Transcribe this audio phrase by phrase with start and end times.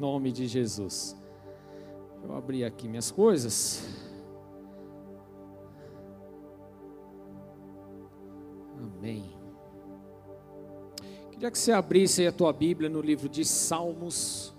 [0.00, 1.14] Nome de Jesus.
[2.24, 3.86] Eu abri aqui minhas coisas.
[8.78, 9.38] Amém.
[11.30, 14.56] Queria que você abrisse a tua Bíblia no livro de Salmos,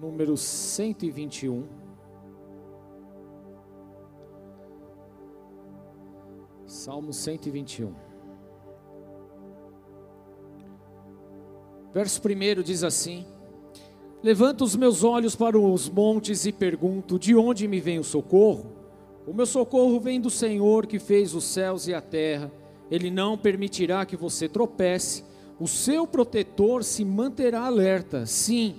[0.00, 1.68] número 121.
[6.66, 8.13] Salmo 121.
[11.94, 13.24] Verso 1 diz assim:
[14.20, 18.72] Levanto os meus olhos para os montes e pergunto: De onde me vem o socorro?
[19.24, 22.50] O meu socorro vem do Senhor que fez os céus e a terra.
[22.90, 25.22] Ele não permitirá que você tropece.
[25.58, 28.26] O seu protetor se manterá alerta.
[28.26, 28.74] Sim,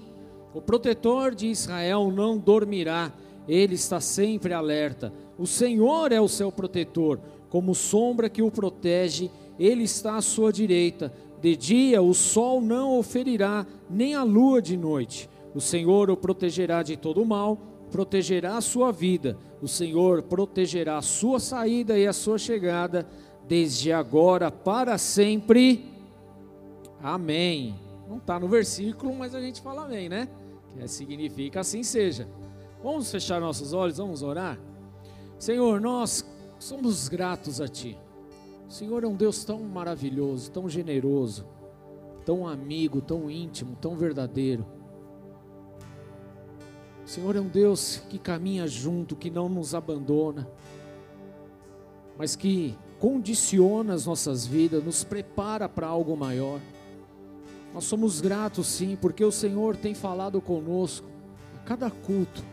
[0.54, 3.13] o protetor de Israel não dormirá.
[3.48, 5.13] Ele está sempre alerta.
[5.38, 9.32] O Senhor é o seu protetor, como sombra que o protege.
[9.57, 11.13] Ele está à sua direita
[11.45, 15.30] de dia o sol não o ferirá, nem a lua de noite.
[15.54, 17.60] O Senhor o protegerá de todo mal,
[17.91, 19.38] protegerá a sua vida.
[19.62, 23.07] O Senhor protegerá a sua saída e a sua chegada,
[23.48, 25.85] desde agora para sempre.
[26.99, 27.76] Amém.
[28.10, 30.27] Não está no versículo, mas a gente fala amém, né?
[30.76, 32.27] Que significa assim seja.
[32.84, 34.57] Vamos fechar nossos olhos, vamos orar?
[35.38, 36.26] Senhor, nós
[36.57, 37.96] somos gratos a Ti.
[38.76, 41.45] Senhor é um Deus tão maravilhoso, tão generoso,
[42.26, 44.65] tão amigo, tão íntimo, tão verdadeiro.
[47.05, 50.45] O Senhor é um Deus que caminha junto, que não nos abandona,
[52.17, 56.60] mas que condiciona as nossas vidas, nos prepara para algo maior.
[57.73, 61.07] Nós somos gratos sim, porque o Senhor tem falado conosco
[61.55, 62.43] a cada culto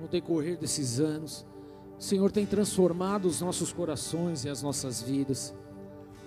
[0.00, 1.44] no decorrer desses anos.
[1.98, 5.52] O Senhor tem transformado os nossos corações e as nossas vidas.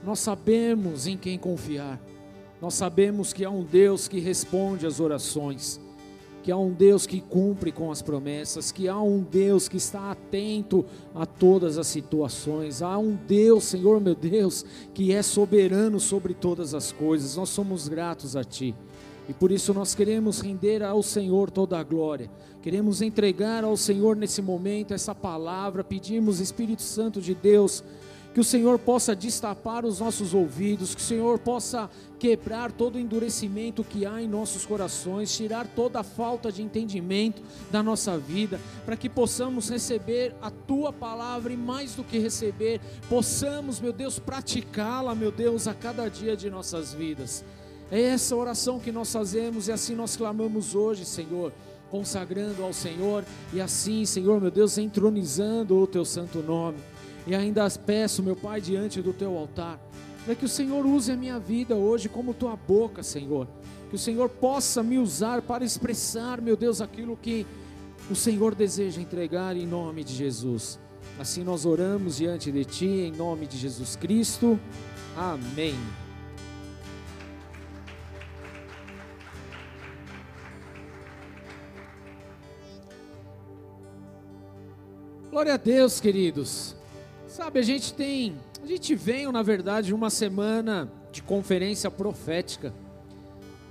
[0.03, 1.99] Nós sabemos em quem confiar.
[2.61, 5.79] Nós sabemos que há um Deus que responde às orações,
[6.43, 10.11] que há um Deus que cumpre com as promessas, que há um Deus que está
[10.11, 12.81] atento a todas as situações.
[12.81, 17.37] Há um Deus, Senhor meu Deus, que é soberano sobre todas as coisas.
[17.37, 18.75] Nós somos gratos a Ti.
[19.29, 22.29] E por isso nós queremos render ao Senhor toda a glória.
[22.61, 25.83] Queremos entregar ao Senhor nesse momento essa palavra.
[25.83, 27.83] Pedimos, Espírito Santo de Deus,
[28.33, 32.99] que o Senhor possa destapar os nossos ouvidos, que o Senhor possa quebrar todo o
[32.99, 38.59] endurecimento que há em nossos corações, tirar toda a falta de entendimento da nossa vida,
[38.85, 42.79] para que possamos receber a tua palavra e mais do que receber,
[43.09, 47.43] possamos, meu Deus, praticá-la, meu Deus, a cada dia de nossas vidas.
[47.91, 51.51] É essa oração que nós fazemos e assim nós clamamos hoje, Senhor,
[51.89, 56.77] consagrando ao Senhor e assim, Senhor, meu Deus, entronizando o teu santo nome.
[57.27, 59.77] E ainda peço, meu Pai, diante do teu altar,
[60.23, 63.45] para que o Senhor use a minha vida hoje como tua boca, Senhor.
[63.89, 67.45] Que o Senhor possa me usar para expressar, meu Deus, aquilo que
[68.09, 70.79] o Senhor deseja entregar em nome de Jesus.
[71.19, 74.57] Assim nós oramos diante de Ti, em nome de Jesus Cristo.
[75.17, 75.75] Amém.
[85.31, 86.75] Glória a Deus, queridos.
[87.25, 92.73] Sabe, a gente tem, a gente veio, na verdade, uma semana de conferência profética.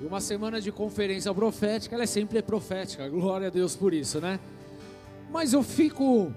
[0.01, 3.07] E uma semana de conferência profética, ela é sempre profética.
[3.11, 4.41] Glória a Deus por isso, né?
[5.31, 6.33] Mas eu fico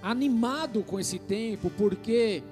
[0.00, 2.44] animado com esse tempo, porque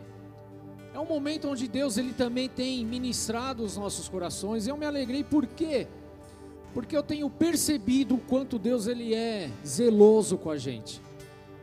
[0.93, 4.67] é um momento onde Deus ele também tem ministrado os nossos corações.
[4.67, 5.87] Eu me alegrei por quê?
[6.75, 11.07] Porque eu tenho percebido o quanto Deus ele é zeloso com a gente.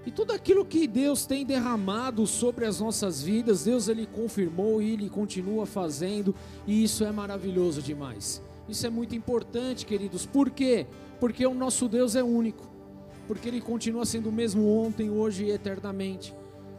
[0.05, 4.91] E tudo aquilo que Deus tem derramado sobre as nossas vidas, Deus ele confirmou e
[4.91, 6.35] ele continua fazendo,
[6.67, 8.41] e isso é maravilhoso demais.
[8.69, 10.25] Isso é muito importante, queridos.
[10.25, 10.85] Por quê?
[11.19, 12.67] Porque o nosso Deus é único.
[13.27, 16.35] Porque ele continua sendo o mesmo ontem, hoje e eternamente.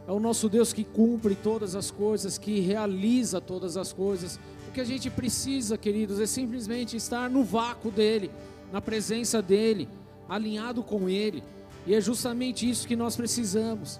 [0.07, 4.39] É o nosso Deus que cumpre todas as coisas, que realiza todas as coisas.
[4.69, 8.31] O que a gente precisa, queridos, é simplesmente estar no vácuo dele,
[8.71, 9.89] na presença dele,
[10.29, 11.43] alinhado com ele.
[11.87, 13.99] E é justamente isso que nós precisamos.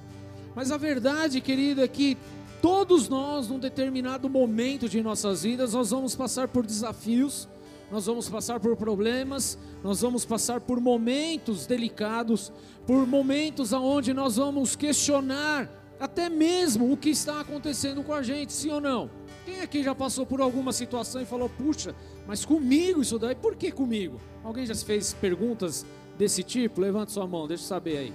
[0.53, 2.17] Mas a verdade, querido, é que
[2.61, 7.47] todos nós, num determinado momento de nossas vidas, nós vamos passar por desafios,
[7.89, 12.51] nós vamos passar por problemas, nós vamos passar por momentos delicados,
[12.85, 15.69] por momentos aonde nós vamos questionar
[15.99, 19.09] até mesmo o que está acontecendo com a gente, sim ou não?
[19.45, 21.95] Quem aqui já passou por alguma situação e falou, puxa,
[22.27, 24.19] mas comigo isso daí, por que comigo?
[24.43, 25.85] Alguém já se fez perguntas
[26.17, 26.81] desse tipo?
[26.81, 28.13] Levanta sua mão, deixa eu saber aí.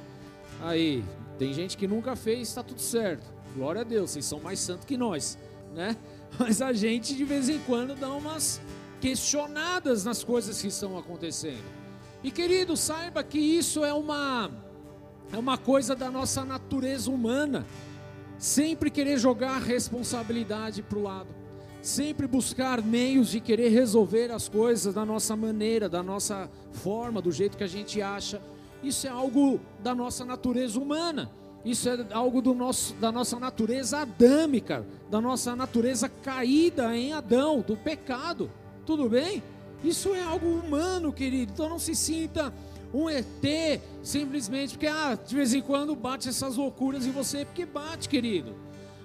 [0.60, 1.04] Aí,
[1.38, 3.26] tem gente que nunca fez, está tudo certo.
[3.54, 5.38] Glória a Deus, vocês são mais santos que nós,
[5.74, 5.96] né?
[6.38, 8.60] mas a gente de vez em quando dá umas
[9.00, 11.64] questionadas nas coisas que estão acontecendo.
[12.22, 14.50] E querido, saiba que isso é uma
[15.32, 17.66] é uma coisa da nossa natureza humana.
[18.38, 21.28] Sempre querer jogar a responsabilidade para o lado,
[21.82, 27.32] sempre buscar meios de querer resolver as coisas da nossa maneira, da nossa forma, do
[27.32, 28.40] jeito que a gente acha.
[28.82, 31.28] Isso é algo da nossa natureza humana.
[31.64, 37.60] Isso é algo do nosso, da nossa natureza adâmica, da nossa natureza caída em Adão,
[37.60, 38.50] do pecado.
[38.86, 39.42] Tudo bem?
[39.84, 41.52] Isso é algo humano, querido.
[41.52, 42.52] Então não se sinta
[42.94, 47.64] um ET simplesmente porque ah, de vez em quando bate essas loucuras em você, porque
[47.64, 48.54] bate, querido.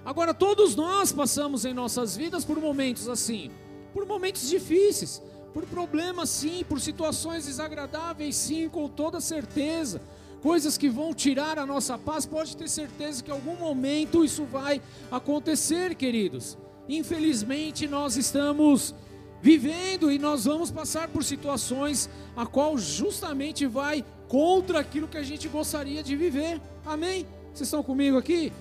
[0.08, 3.52] Agora todos nós passamos em nossas vidas por momentos assim,
[3.94, 5.22] por momentos difíceis,
[5.54, 10.02] por problemas sim, por situações desagradáveis sim, com toda certeza
[10.42, 14.46] coisas que vão tirar a nossa paz, pode ter certeza que em algum momento isso
[14.46, 14.82] vai
[15.12, 16.58] acontecer, queridos.
[16.88, 18.96] Infelizmente, nós estamos
[19.42, 25.24] vivendo e nós vamos passar por situações a qual justamente vai contra aquilo que a
[25.24, 26.62] gente gostaria de viver.
[26.86, 27.26] Amém?
[27.54, 28.54] Vocês estão comigo aqui?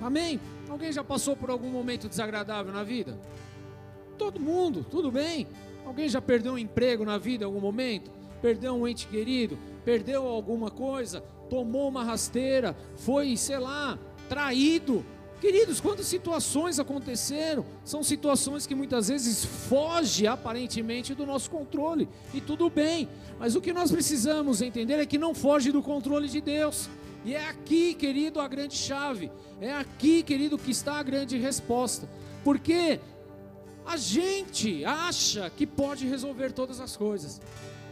[0.00, 0.38] Amém?
[0.72, 3.16] Alguém já passou por algum momento desagradável na vida?
[4.16, 5.46] Todo mundo, tudo bem?
[5.84, 8.10] Alguém já perdeu um emprego na vida em algum momento?
[8.40, 9.58] Perdeu um ente querido?
[9.84, 11.20] perdeu alguma coisa,
[11.50, 13.98] tomou uma rasteira, foi, sei lá,
[14.28, 15.04] traído.
[15.40, 17.64] Queridos, quantas situações aconteceram?
[17.84, 23.08] São situações que muitas vezes fogem aparentemente do nosso controle, e tudo bem,
[23.38, 26.88] mas o que nós precisamos entender é que não foge do controle de Deus.
[27.24, 29.30] E é aqui, querido, a grande chave.
[29.60, 32.08] É aqui, querido, que está a grande resposta.
[32.42, 33.00] Porque
[33.86, 37.40] a gente acha que pode resolver todas as coisas.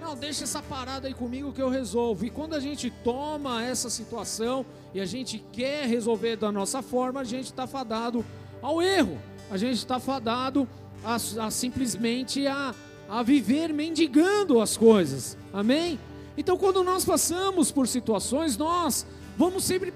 [0.00, 2.24] Não, deixa essa parada aí comigo que eu resolvo.
[2.24, 7.20] E quando a gente toma essa situação e a gente quer resolver da nossa forma,
[7.20, 8.24] a gente está fadado
[8.62, 9.18] ao erro.
[9.50, 10.66] A gente está fadado
[11.04, 12.74] a, a simplesmente a,
[13.08, 15.36] a viver mendigando as coisas.
[15.52, 15.98] Amém?
[16.36, 19.06] Então, quando nós passamos por situações, nós
[19.40, 19.90] vamos sempre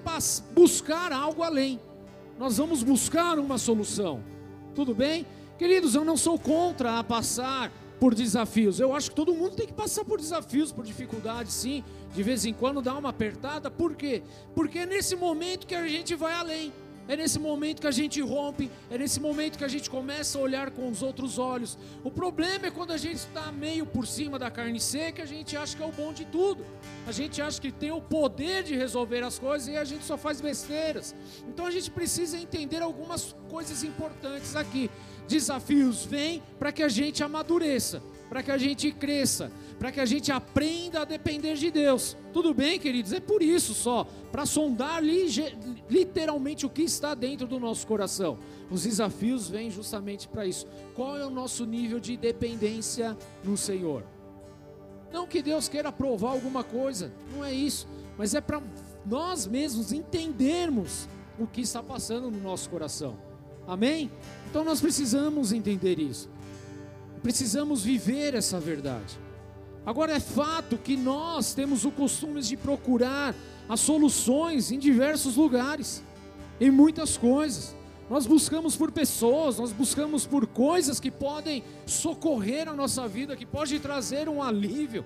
[0.54, 1.78] buscar algo além.
[2.38, 4.24] Nós vamos buscar uma solução.
[4.74, 5.26] Tudo bem?
[5.58, 7.70] Queridos, eu não sou contra a passar
[8.00, 8.80] por desafios.
[8.80, 11.84] Eu acho que todo mundo tem que passar por desafios, por dificuldades, sim.
[12.14, 13.70] De vez em quando dá uma apertada.
[13.70, 14.22] Por quê?
[14.54, 16.72] Porque é nesse momento que a gente vai além.
[17.06, 20.40] É nesse momento que a gente rompe, é nesse momento que a gente começa a
[20.40, 21.76] olhar com os outros olhos.
[22.02, 25.56] O problema é quando a gente está meio por cima da carne seca, a gente
[25.56, 26.64] acha que é o bom de tudo.
[27.06, 30.16] A gente acha que tem o poder de resolver as coisas e a gente só
[30.16, 31.14] faz besteiras.
[31.46, 34.90] Então a gente precisa entender algumas coisas importantes aqui.
[35.28, 38.02] Desafios vêm para que a gente amadureça,
[38.34, 39.48] para que a gente cresça,
[39.78, 42.16] para que a gente aprenda a depender de Deus.
[42.32, 43.12] Tudo bem, queridos?
[43.12, 45.00] É por isso só, para sondar
[45.88, 48.36] literalmente o que está dentro do nosso coração.
[48.68, 50.66] Os desafios vêm justamente para isso.
[50.96, 54.02] Qual é o nosso nível de dependência no Senhor?
[55.12, 57.86] Não que Deus queira provar alguma coisa, não é isso,
[58.18, 58.60] mas é para
[59.06, 61.08] nós mesmos entendermos
[61.38, 63.16] o que está passando no nosso coração.
[63.64, 64.10] Amém?
[64.50, 66.33] Então nós precisamos entender isso.
[67.24, 69.18] Precisamos viver essa verdade.
[69.86, 73.34] Agora é fato que nós temos o costume de procurar
[73.66, 76.04] as soluções em diversos lugares,
[76.60, 77.74] em muitas coisas.
[78.10, 83.46] Nós buscamos por pessoas, nós buscamos por coisas que podem socorrer a nossa vida, que
[83.46, 85.02] pode trazer um alívio,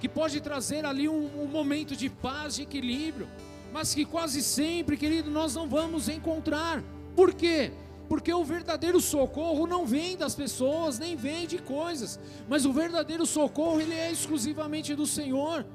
[0.00, 3.28] que pode trazer ali um, um momento de paz, de equilíbrio,
[3.74, 6.82] mas que quase sempre, querido, nós não vamos encontrar.
[7.14, 7.72] Por quê?
[8.08, 13.26] Porque o verdadeiro socorro não vem das pessoas, nem vem de coisas, mas o verdadeiro
[13.26, 15.66] socorro ele é exclusivamente do Senhor.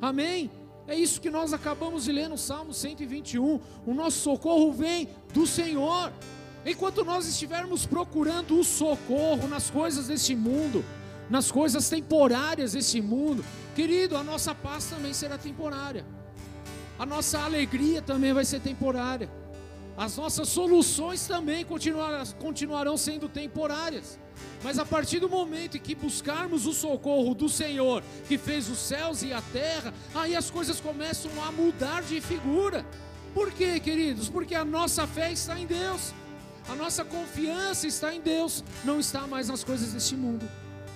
[0.00, 0.50] Amém?
[0.86, 3.60] É isso que nós acabamos de ler no Salmo 121.
[3.84, 6.12] O nosso socorro vem do Senhor.
[6.64, 10.84] Enquanto nós estivermos procurando o socorro nas coisas deste mundo,
[11.28, 16.04] nas coisas temporárias deste mundo, querido, a nossa paz também será temporária.
[16.96, 19.41] A nossa alegria também vai ser temporária
[19.96, 21.66] as nossas soluções também
[22.38, 24.18] continuarão sendo temporárias.
[24.62, 28.78] Mas a partir do momento em que buscarmos o socorro do Senhor, que fez os
[28.78, 32.86] céus e a terra, aí as coisas começam a mudar de figura.
[33.34, 34.28] Por quê, queridos?
[34.28, 36.12] Porque a nossa fé está em Deus,
[36.68, 40.48] a nossa confiança está em Deus, não está mais nas coisas deste mundo.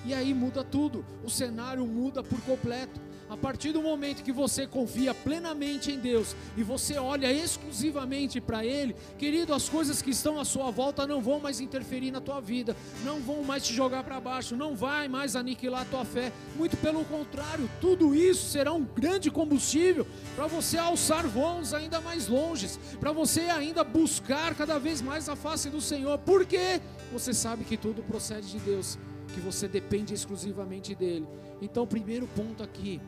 [0.05, 3.05] E aí muda tudo, o cenário muda por completo.
[3.28, 8.64] A partir do momento que você confia plenamente em Deus e você olha exclusivamente para
[8.64, 12.40] Ele, querido, as coisas que estão à sua volta não vão mais interferir na tua
[12.40, 16.33] vida, não vão mais te jogar para baixo, não vai mais aniquilar a tua fé.
[16.54, 20.06] Muito pelo contrário, tudo isso será um grande combustível
[20.37, 25.35] para você alçar voos ainda mais longes, para você ainda buscar cada vez mais a
[25.35, 26.16] face do Senhor.
[26.18, 26.80] Porque
[27.12, 28.97] você sabe que tudo procede de Deus,
[29.35, 31.26] que você depende exclusivamente dele.
[31.61, 33.00] Então, primeiro ponto aqui,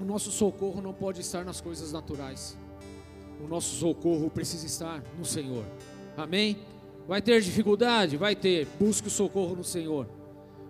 [0.00, 2.56] o nosso socorro não pode estar nas coisas naturais.
[3.42, 5.64] O nosso socorro precisa estar no Senhor.
[6.16, 6.58] Amém?
[7.06, 8.16] Vai ter dificuldade?
[8.16, 8.66] Vai ter.
[8.78, 10.06] Busque o socorro no Senhor.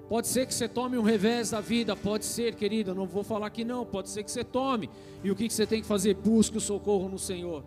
[0.08, 3.24] Pode ser que você tome um revés da vida, pode ser, querido, eu não vou
[3.24, 4.90] falar que não, pode ser que você tome.
[5.22, 6.14] E o que você tem que fazer?
[6.14, 7.64] Busque o socorro no Senhor.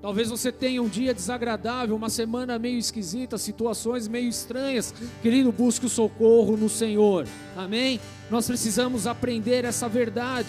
[0.00, 4.94] Talvez você tenha um dia desagradável, uma semana meio esquisita, situações meio estranhas.
[5.20, 7.26] Querido, busque o socorro no Senhor.
[7.56, 8.00] Amém?
[8.30, 10.48] Nós precisamos aprender essa verdade.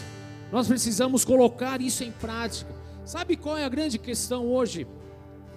[0.52, 2.74] Nós precisamos colocar isso em prática.
[3.04, 4.88] Sabe qual é a grande questão hoje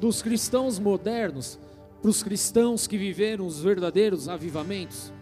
[0.01, 1.59] dos cristãos modernos,
[2.01, 5.13] para os cristãos que viveram os verdadeiros avivamentos?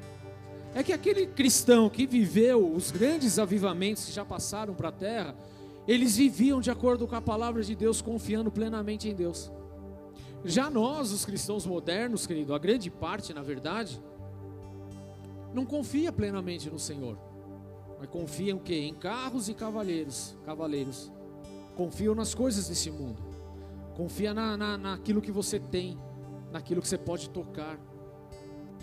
[0.75, 5.35] É que aquele cristão que viveu os grandes avivamentos que já passaram para a terra,
[5.87, 9.51] eles viviam de acordo com a palavra de Deus, confiando plenamente em Deus.
[10.45, 14.01] Já nós, os cristãos modernos, querido, a grande parte, na verdade,
[15.53, 17.19] não confia plenamente no Senhor.
[17.99, 18.77] Mas confiam o quê?
[18.77, 21.11] Em carros e cavaleiros, cavaleiros.
[21.77, 23.23] Confiam nas coisas desse mundo.
[23.97, 25.99] Confia na, na, naquilo que você tem,
[26.53, 27.79] naquilo que você pode tocar.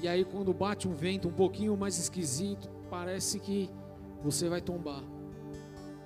[0.01, 3.69] E aí quando bate um vento um pouquinho mais esquisito, parece que
[4.22, 5.03] você vai tombar.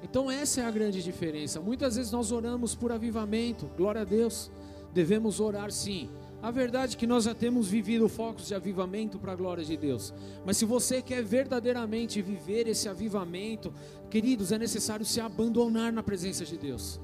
[0.03, 1.59] Então essa é a grande diferença.
[1.59, 4.51] Muitas vezes nós oramos por avivamento, glória a Deus.
[4.93, 6.09] Devemos orar sim,
[6.41, 9.75] a verdade é que nós já temos vivido focos de avivamento para a glória de
[9.75, 10.13] Deus.
[10.45, 13.73] Mas se você quer verdadeiramente viver esse avivamento,
[14.09, 16.99] queridos, é necessário se abandonar na presença de Deus.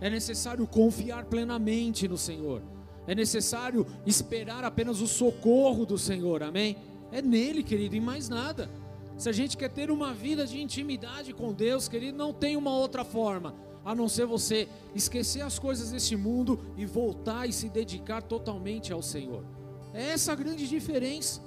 [0.00, 2.62] É necessário confiar plenamente no Senhor.
[3.06, 6.42] É necessário esperar apenas o socorro do Senhor.
[6.42, 6.76] Amém?
[7.10, 8.70] É nele, querido, e mais nada.
[9.16, 12.76] Se a gente quer ter uma vida de intimidade com Deus, querido, não tem uma
[12.76, 17.68] outra forma a não ser você esquecer as coisas deste mundo e voltar e se
[17.68, 19.44] dedicar totalmente ao Senhor.
[19.92, 21.42] É essa a grande diferença.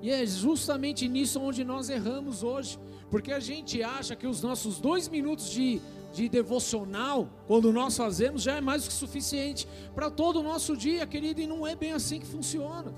[0.00, 2.78] E é justamente nisso onde nós erramos hoje,
[3.10, 5.80] porque a gente acha que os nossos dois minutos de,
[6.12, 10.76] de devocional, quando nós fazemos, já é mais do que suficiente para todo o nosso
[10.76, 12.92] dia, querido, e não é bem assim que funciona.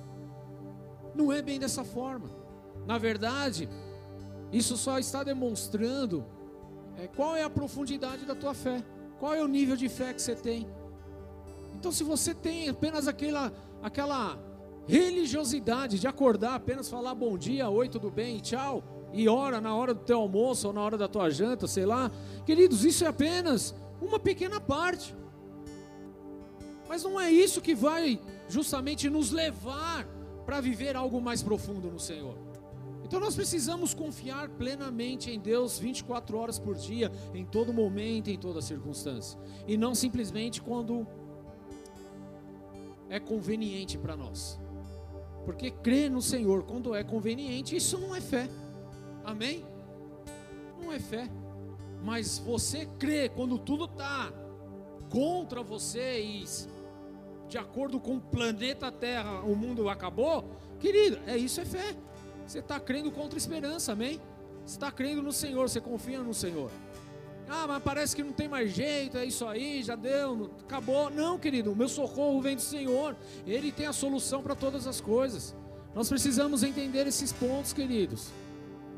[1.14, 2.28] Não é bem dessa forma.
[2.86, 3.68] Na verdade,
[4.52, 6.24] isso só está demonstrando
[6.98, 8.82] é, qual é a profundidade da tua fé?
[9.18, 10.66] Qual é o nível de fé que você tem?
[11.74, 14.38] Então, se você tem apenas aquela, aquela
[14.86, 19.92] religiosidade de acordar, apenas falar bom dia, oi, tudo bem, tchau, e ora na hora
[19.94, 22.10] do teu almoço ou na hora da tua janta, sei lá,
[22.44, 25.14] queridos, isso é apenas uma pequena parte.
[26.88, 30.06] Mas não é isso que vai justamente nos levar
[30.44, 32.45] para viver algo mais profundo no Senhor.
[33.06, 38.36] Então nós precisamos confiar plenamente em Deus 24 horas por dia, em todo momento, em
[38.36, 41.06] toda circunstância, e não simplesmente quando
[43.08, 44.58] é conveniente para nós.
[45.44, 48.48] Porque crer no Senhor quando é conveniente, isso não é fé.
[49.24, 49.64] Amém?
[50.82, 51.30] Não é fé.
[52.02, 54.32] Mas você crê quando tudo está
[55.10, 56.44] contra você e
[57.48, 60.44] de acordo com o planeta Terra, o mundo acabou,
[60.80, 61.94] querido, é isso é fé.
[62.46, 64.20] Você está crendo contra a esperança, amém?
[64.64, 66.70] Você está crendo no Senhor, você confia no Senhor.
[67.48, 71.10] Ah, mas parece que não tem mais jeito, é isso aí, já deu, acabou.
[71.10, 73.16] Não, querido, o meu socorro vem do Senhor.
[73.46, 75.54] Ele tem a solução para todas as coisas.
[75.94, 78.30] Nós precisamos entender esses pontos, queridos.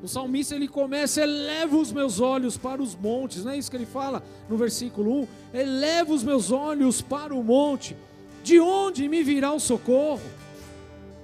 [0.02, 3.76] O salmista ele começa, eleva os meus olhos para os montes, não é isso que
[3.76, 5.28] ele fala no versículo 1?
[5.52, 7.96] Eleva os meus olhos para o monte,
[8.42, 10.22] de onde me virá o socorro?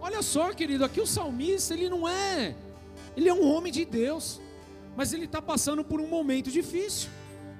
[0.05, 2.55] Olha só, querido, aqui o salmista, ele não é,
[3.17, 4.39] ele é um homem de Deus,
[4.95, 7.09] mas ele está passando por um momento difícil,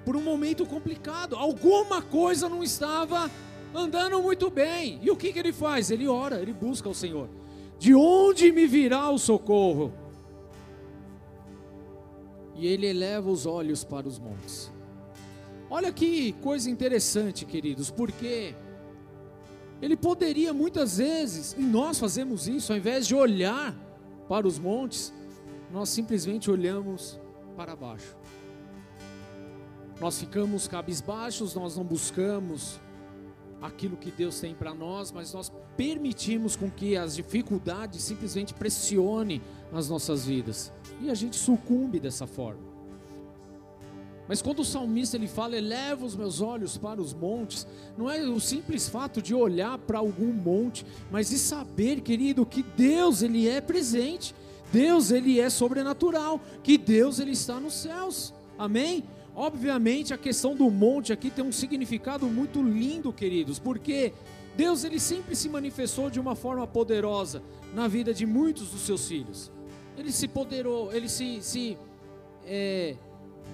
[0.05, 1.35] por um momento complicado.
[1.35, 3.31] Alguma coisa não estava
[3.73, 4.99] andando muito bem.
[5.01, 5.89] E o que, que ele faz?
[5.89, 7.27] Ele ora, ele busca o Senhor.
[7.79, 9.91] De onde me virá o socorro?
[12.53, 14.71] E ele eleva os olhos para os montes.
[15.67, 18.53] Olha que coisa interessante, queridos, porque
[19.81, 23.75] ele poderia muitas vezes, e nós fazemos isso, ao invés de olhar
[24.27, 25.13] para os montes,
[25.71, 27.19] nós simplesmente olhamos
[27.55, 28.15] para baixo.
[29.99, 32.79] Nós ficamos cabisbaixos, nós não buscamos
[33.61, 39.41] aquilo que Deus tem para nós, mas nós permitimos com que as dificuldades simplesmente pressione
[39.73, 40.71] as nossas vidas.
[41.01, 42.74] E a gente sucumbe dessa forma.
[44.27, 47.67] Mas quando o salmista ele fala, eleva os meus olhos para os montes,
[47.97, 52.63] não é o simples fato de olhar para algum monte, mas de saber, querido, que
[52.63, 54.33] Deus ele é presente,
[54.71, 58.33] Deus ele é sobrenatural, que Deus ele está nos céus.
[58.57, 59.03] Amém?
[59.35, 64.13] Obviamente a questão do monte aqui tem um significado muito lindo, queridos, porque
[64.55, 69.07] Deus ele sempre se manifestou de uma forma poderosa na vida de muitos dos seus
[69.07, 69.51] filhos.
[69.97, 71.77] Ele se poderou, ele se, se
[72.45, 72.95] é,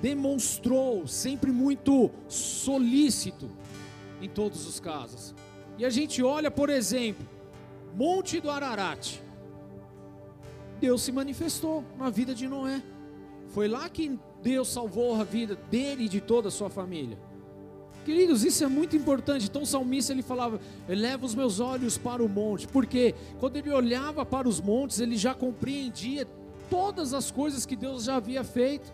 [0.01, 3.50] demonstrou sempre muito solícito
[4.22, 5.36] em todos os casos.
[5.77, 7.25] E a gente olha, por exemplo,
[7.93, 9.20] Monte do Ararat.
[10.79, 12.81] Deus se manifestou na vida de Noé.
[13.50, 17.17] Foi lá que Deus salvou a vida dele e de toda a sua família.
[18.05, 19.48] Queridos, isso é muito importante.
[19.48, 23.70] Então o salmista ele falava: "Eleva os meus olhos para o monte", porque quando ele
[23.70, 26.25] olhava para os montes, ele já compreendia
[26.70, 28.91] todas as coisas que Deus já havia feito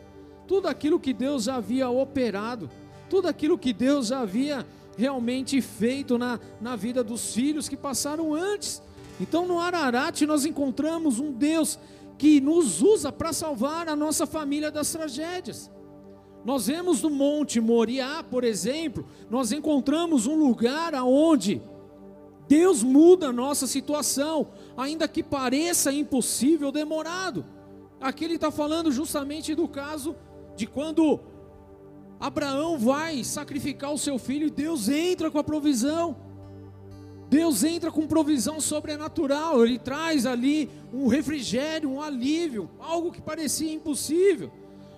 [0.48, 2.70] tudo aquilo que Deus havia operado,
[3.10, 4.66] tudo aquilo que Deus havia
[4.98, 8.82] realmente feito na, na vida dos filhos que passaram antes.
[9.20, 11.78] Então no Ararat nós encontramos um Deus
[12.18, 15.70] que nos usa para salvar a nossa família das tragédias.
[16.44, 21.62] Nós vemos no Monte Moriá, por exemplo, nós encontramos um lugar aonde
[22.48, 27.46] Deus muda a nossa situação, ainda que pareça impossível, demorado.
[28.00, 30.16] Aqui ele está falando justamente do caso
[30.58, 31.20] de quando
[32.20, 36.18] Abraão vai sacrificar o seu filho Deus entra com a provisão.
[37.30, 43.72] Deus entra com provisão sobrenatural, ele traz ali um refrigério, um alívio, algo que parecia
[43.72, 44.50] impossível.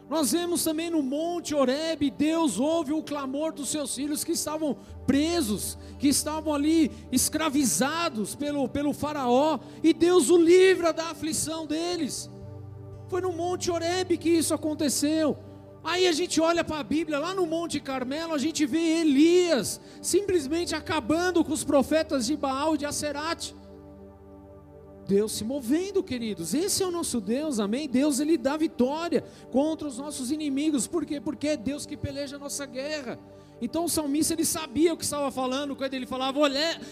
[0.07, 4.77] Nós vemos também no Monte Horebe, Deus ouve o clamor dos seus filhos que estavam
[5.07, 12.29] presos, que estavam ali escravizados pelo, pelo faraó, e Deus o livra da aflição deles.
[13.07, 15.48] Foi no Monte Horebe que isso aconteceu.
[15.83, 19.79] Aí a gente olha para a Bíblia, lá no Monte Carmelo, a gente vê Elias
[20.01, 23.55] simplesmente acabando com os profetas de Baal e de Acerate.
[25.07, 26.53] Deus se movendo, queridos.
[26.53, 27.89] Esse é o nosso Deus, amém?
[27.89, 30.85] Deus ele dá vitória contra os nossos inimigos.
[30.85, 31.19] Por quê?
[31.19, 33.17] Porque é Deus que peleja a nossa guerra.
[33.61, 36.39] Então o salmista ele sabia o que estava falando quando ele falava: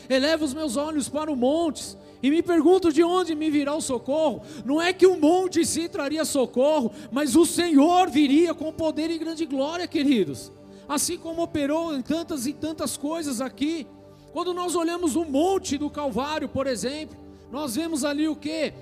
[0.10, 3.82] eleva os meus olhos para os montes e me pergunto de onde me virá o
[3.82, 4.42] socorro.
[4.66, 9.18] Não é que o monte se traria socorro, mas o Senhor viria com poder e
[9.18, 10.52] grande glória, queridos.
[10.88, 13.86] Assim como operou em tantas e tantas coisas aqui.
[14.32, 17.18] Quando nós olhamos o monte do Calvário, por exemplo,
[17.52, 18.74] nós vemos ali o que?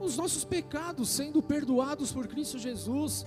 [0.00, 3.24] Os nossos pecados sendo perdoados por Cristo Jesus.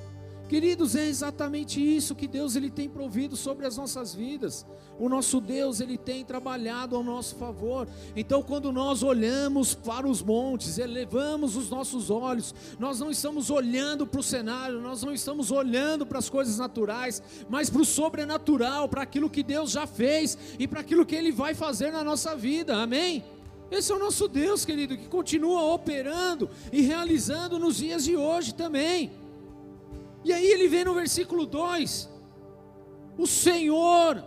[0.50, 4.66] Queridos, é exatamente isso que Deus ele tem provido sobre as nossas vidas.
[4.98, 7.88] O nosso Deus ele tem trabalhado ao nosso favor.
[8.16, 14.08] Então, quando nós olhamos para os montes, elevamos os nossos olhos, nós não estamos olhando
[14.08, 18.90] para o cenário, nós não estamos olhando para as coisas naturais, mas para o sobrenatural,
[18.90, 22.36] para aquilo que Deus já fez e para aquilo que Ele vai fazer na nossa
[22.36, 22.76] vida.
[22.76, 23.24] Amém?
[23.70, 28.56] Esse é o nosso Deus, querido, que continua operando e realizando nos dias de hoje
[28.56, 29.12] também.
[30.24, 32.10] E aí ele vem no versículo 2:
[33.18, 34.24] O Senhor,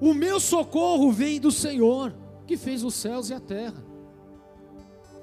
[0.00, 2.14] o meu socorro vem do Senhor,
[2.46, 3.84] que fez os céus e a terra.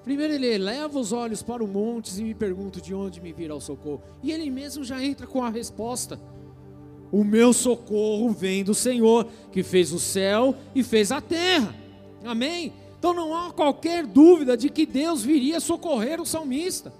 [0.03, 3.55] Primeiro ele eleva os olhos para os montes e me pergunta de onde me virá
[3.55, 4.03] o socorro.
[4.21, 6.19] E ele mesmo já entra com a resposta:
[7.11, 11.73] O meu socorro vem do Senhor, que fez o céu e fez a terra.
[12.25, 12.73] Amém?
[12.99, 16.93] Então não há qualquer dúvida de que Deus viria socorrer o salmista.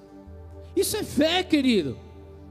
[0.76, 1.97] Isso é fé, querido.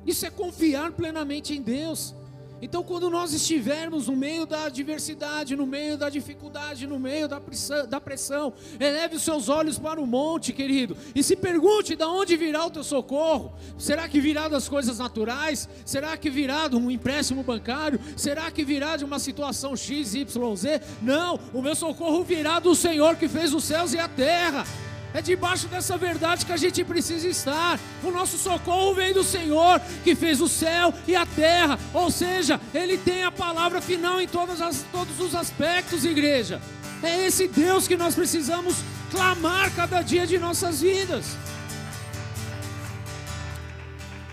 [0.07, 2.15] Isso é confiar plenamente em Deus.
[2.63, 7.41] Então, quando nós estivermos no meio da adversidade, no meio da dificuldade, no meio da
[7.41, 12.05] pressão, da pressão, eleve os seus olhos para o monte, querido, e se pergunte de
[12.05, 13.53] onde virá o teu socorro.
[13.77, 15.69] Será que virá das coisas naturais?
[15.85, 17.99] Será que virá de um empréstimo bancário?
[18.17, 20.81] Será que virá de uma situação X, Y, Z?
[21.03, 24.65] Não, o meu socorro virá do Senhor que fez os céus e a terra.
[25.15, 27.79] É debaixo dessa verdade que a gente precisa estar.
[28.03, 31.79] O nosso socorro vem do Senhor, que fez o céu e a terra.
[31.93, 34.29] Ou seja, Ele tem a palavra final em
[34.61, 36.61] as, todos os aspectos, igreja.
[37.03, 38.77] É esse Deus que nós precisamos
[39.11, 41.37] clamar cada dia de nossas vidas.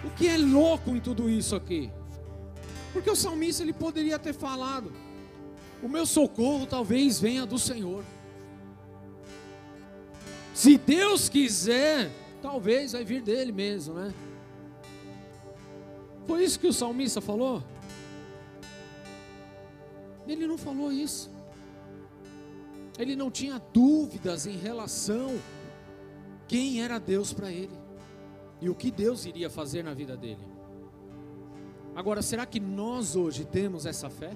[0.04, 1.92] O que é louco em tudo isso aqui?
[2.94, 4.94] Porque o salmista ele poderia ter falado:
[5.84, 8.04] O meu socorro talvez venha do Senhor.
[10.60, 14.14] Se Deus quiser, talvez vai vir dele mesmo, né?
[16.28, 17.64] Foi isso que o salmista falou?
[20.28, 21.32] Ele não falou isso.
[22.98, 25.40] Ele não tinha dúvidas em relação
[26.46, 27.80] quem era Deus para ele
[28.60, 30.46] e o que Deus iria fazer na vida dele.
[31.96, 34.36] Agora, será que nós hoje temos essa fé?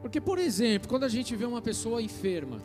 [0.00, 2.58] Porque, por exemplo, quando a gente vê uma pessoa enferma,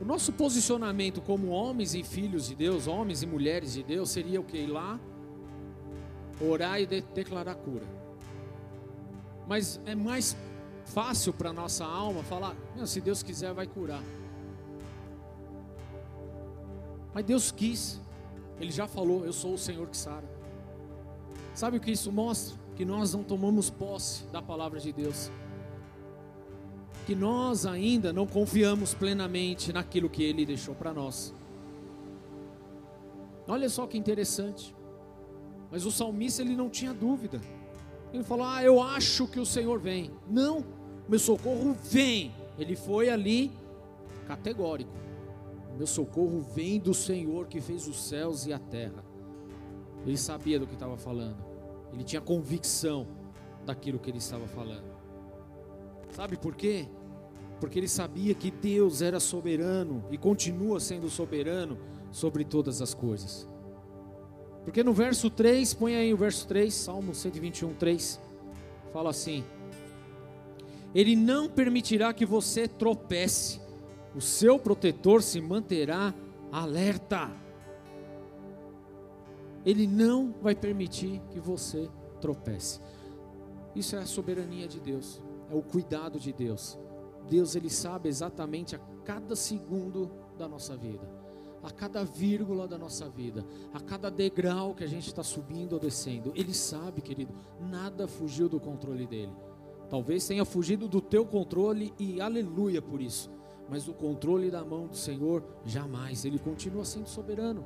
[0.00, 4.40] o nosso posicionamento como homens e filhos de Deus, homens e mulheres de Deus, seria
[4.40, 4.58] o que?
[4.58, 5.00] Ir lá,
[6.40, 7.86] orar e de declarar cura.
[9.46, 10.36] Mas é mais
[10.84, 14.02] fácil para nossa alma falar: se Deus quiser, vai curar.
[17.14, 18.00] Mas Deus quis,
[18.60, 20.28] Ele já falou: Eu sou o Senhor que sara.
[21.54, 22.65] Sabe o que isso mostra?
[22.76, 25.30] Que nós não tomamos posse da palavra de Deus.
[27.06, 31.34] Que nós ainda não confiamos plenamente naquilo que Ele deixou para nós.
[33.48, 34.74] Olha só que interessante.
[35.70, 37.40] Mas o salmista ele não tinha dúvida.
[38.12, 40.10] Ele falou: Ah, eu acho que o Senhor vem.
[40.28, 40.64] Não,
[41.08, 42.32] meu socorro vem.
[42.58, 43.52] Ele foi ali
[44.26, 44.90] categórico.
[45.76, 49.04] Meu socorro vem do Senhor que fez os céus e a terra.
[50.06, 51.44] Ele sabia do que estava falando.
[51.96, 53.06] Ele tinha convicção
[53.64, 54.84] daquilo que ele estava falando.
[56.10, 56.86] Sabe por quê?
[57.58, 61.78] Porque ele sabia que Deus era soberano e continua sendo soberano
[62.12, 63.48] sobre todas as coisas.
[64.62, 68.20] Porque no verso 3, põe aí o verso 3, Salmo 121, 3,
[68.92, 69.42] fala assim:
[70.94, 73.58] Ele não permitirá que você tropece,
[74.14, 76.12] o seu protetor se manterá
[76.52, 77.30] alerta.
[79.66, 82.80] Ele não vai permitir que você tropece.
[83.74, 86.78] Isso é a soberania de Deus, é o cuidado de Deus.
[87.28, 91.16] Deus ele sabe exatamente a cada segundo da nossa vida
[91.66, 95.80] a cada vírgula da nossa vida, a cada degrau que a gente está subindo ou
[95.80, 96.32] descendo.
[96.36, 99.32] Ele sabe, querido, nada fugiu do controle dele.
[99.90, 103.28] Talvez tenha fugido do teu controle e aleluia por isso.
[103.68, 106.24] Mas o controle da mão do Senhor, jamais.
[106.24, 107.64] Ele continua sendo soberano,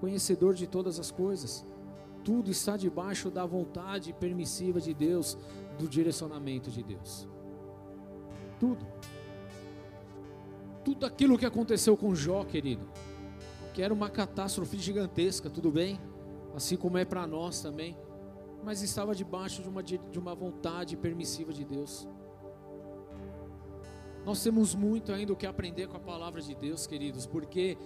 [0.00, 1.64] conhecedor de todas as coisas.
[2.24, 5.38] Tudo está debaixo da vontade permissiva de Deus,
[5.78, 7.28] do direcionamento de Deus.
[8.58, 8.86] Tudo.
[10.84, 12.88] Tudo aquilo que aconteceu com Jó, querido,
[13.74, 16.00] que era uma catástrofe gigantesca, tudo bem?
[16.54, 17.96] Assim como é para nós também.
[18.64, 22.08] Mas estava debaixo de uma, de uma vontade permissiva de Deus.
[24.24, 27.78] Nós temos muito ainda o que aprender com a palavra de Deus, queridos, porque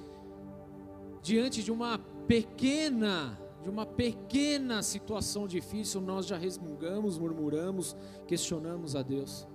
[1.24, 9.02] diante de uma pequena, de uma pequena situação difícil, nós já resmungamos, murmuramos, questionamos a
[9.02, 9.48] Deus.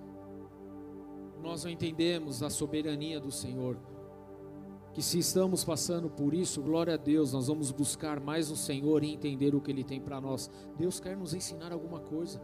[1.40, 3.78] Nós não entendemos a soberania do Senhor
[4.92, 9.04] que se estamos passando por isso, glória a Deus, nós vamos buscar mais o Senhor
[9.04, 10.50] e entender o que Ele tem para nós.
[10.76, 12.42] Deus quer nos ensinar alguma coisa.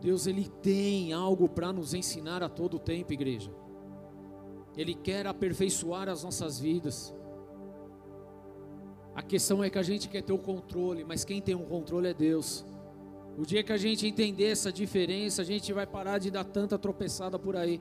[0.00, 3.52] Deus Ele tem algo para nos ensinar a todo tempo, igreja.
[4.76, 7.12] Ele quer aperfeiçoar as nossas vidas.
[9.14, 12.08] A questão é que a gente quer ter o controle, mas quem tem o controle
[12.08, 12.64] é Deus.
[13.36, 16.78] O dia que a gente entender essa diferença, a gente vai parar de dar tanta
[16.78, 17.80] tropeçada por aí.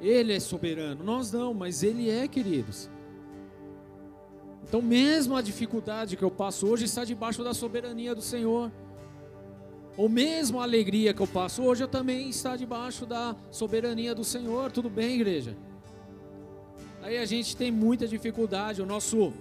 [0.00, 2.88] Ele é soberano, nós não, mas Ele é, queridos.
[4.62, 8.70] Então, mesmo a dificuldade que eu passo hoje está debaixo da soberania do Senhor.
[9.96, 14.24] Ou mesmo a alegria que eu passo hoje, eu também está debaixo da soberania do
[14.24, 14.70] Senhor.
[14.70, 15.56] Tudo bem, igreja?
[17.02, 19.32] Aí a gente tem muita dificuldade, o nosso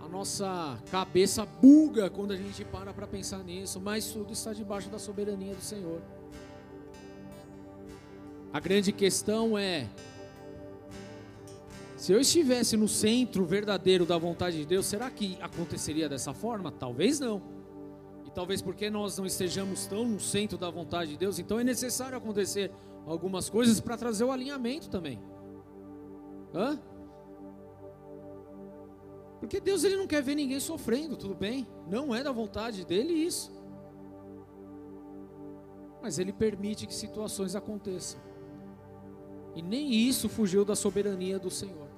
[0.00, 4.88] a nossa cabeça buga quando a gente para para pensar nisso, mas tudo está debaixo
[4.88, 6.00] da soberania do Senhor.
[8.52, 9.88] A grande questão é:
[11.96, 16.70] se eu estivesse no centro verdadeiro da vontade de Deus, será que aconteceria dessa forma?
[16.70, 17.42] Talvez não.
[18.24, 21.64] E talvez porque nós não estejamos tão no centro da vontade de Deus, então é
[21.64, 22.70] necessário acontecer
[23.04, 25.20] algumas coisas para trazer o alinhamento também.
[26.56, 26.80] Hã?
[29.38, 31.68] Porque Deus ele não quer ver ninguém sofrendo, tudo bem?
[31.86, 33.52] Não é da vontade dele isso.
[36.00, 38.18] Mas ele permite que situações aconteçam.
[39.54, 41.88] E nem isso fugiu da soberania do Senhor,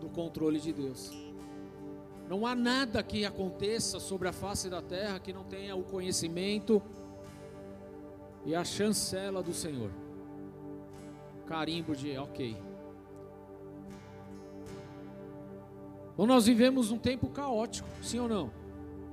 [0.00, 1.12] do controle de Deus.
[2.26, 6.82] Não há nada que aconteça sobre a face da terra que não tenha o conhecimento
[8.46, 9.90] e a chancela do Senhor.
[11.46, 12.56] Carimbo de ok.
[16.16, 18.50] Então nós vivemos um tempo caótico, sim ou não?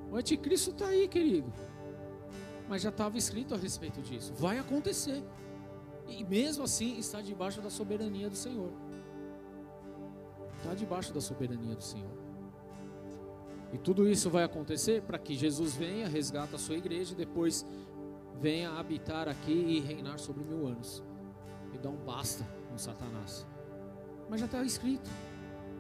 [0.10, 1.52] O anticristo está aí, querido.
[2.70, 4.34] Mas já estava escrito a respeito disso.
[4.38, 5.22] Vai acontecer.
[6.08, 8.72] E mesmo assim está debaixo da soberania do Senhor.
[10.60, 12.18] Está debaixo da soberania do Senhor.
[13.74, 17.66] E tudo isso vai acontecer para que Jesus venha, resgata a sua igreja e depois
[18.39, 21.04] venha habitar aqui e reinar sobre mil anos.
[21.74, 23.46] E dá um basta com Satanás.
[24.30, 25.10] Mas já está escrito.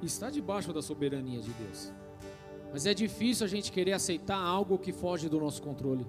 [0.05, 1.91] Está debaixo da soberania de Deus.
[2.71, 6.05] Mas é difícil a gente querer aceitar algo que foge do nosso controle.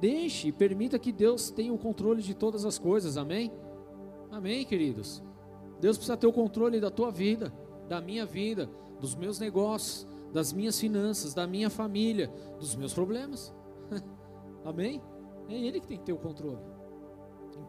[0.00, 3.52] Deixe permita que Deus tenha o controle de todas as coisas, amém?
[4.30, 5.22] Amém, queridos.
[5.80, 7.52] Deus precisa ter o controle da tua vida,
[7.88, 8.68] da minha vida,
[9.00, 13.52] dos meus negócios, das minhas finanças, da minha família, dos meus problemas.
[14.64, 15.02] amém?
[15.48, 16.60] É Ele que tem que ter o controle.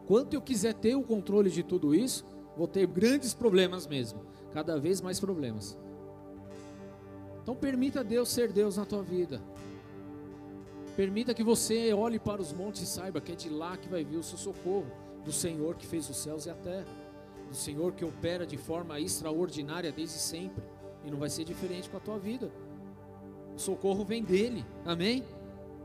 [0.02, 2.24] Enquanto eu quiser ter o controle de tudo isso,
[2.56, 4.20] vou ter grandes problemas mesmo,
[4.52, 5.78] cada vez mais problemas.
[7.42, 9.40] Então permita Deus ser Deus na tua vida.
[10.96, 14.04] Permita que você olhe para os montes e saiba que é de lá que vai
[14.04, 14.86] vir o seu socorro,
[15.24, 16.86] do Senhor que fez os céus e a terra,
[17.48, 20.62] do Senhor que opera de forma extraordinária desde sempre,
[21.04, 22.52] e não vai ser diferente com a tua vida.
[23.56, 25.24] O socorro vem dele, amém?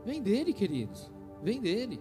[0.04, 1.10] Vem dele, queridos,
[1.42, 2.00] vem dele.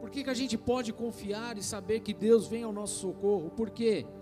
[0.00, 3.50] Por que, que a gente pode confiar e saber que Deus vem ao nosso socorro?
[3.50, 4.04] Por quê?
[4.04, 4.21] Porque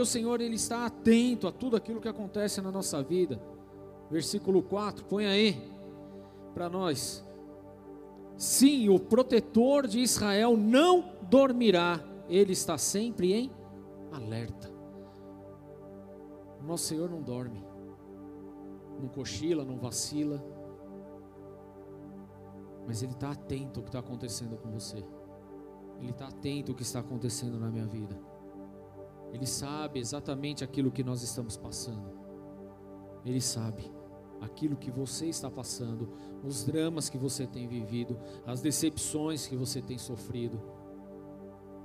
[0.00, 3.40] o Senhor ele está atento a tudo aquilo que acontece na nossa vida.
[4.10, 5.70] Versículo 4, põe aí
[6.54, 7.24] para nós.
[8.36, 13.50] Sim, o protetor de Israel não dormirá, ele está sempre em
[14.12, 14.70] alerta.
[16.66, 17.64] Nosso Senhor não dorme,
[19.00, 20.44] não cochila, não vacila,
[22.86, 25.04] mas Ele está atento ao que está acontecendo com você,
[26.00, 28.18] Ele está atento ao que está acontecendo na minha vida.
[29.32, 32.10] Ele sabe exatamente aquilo que nós estamos passando.
[33.24, 33.90] Ele sabe
[34.40, 36.12] aquilo que você está passando,
[36.44, 40.60] os dramas que você tem vivido, as decepções que você tem sofrido,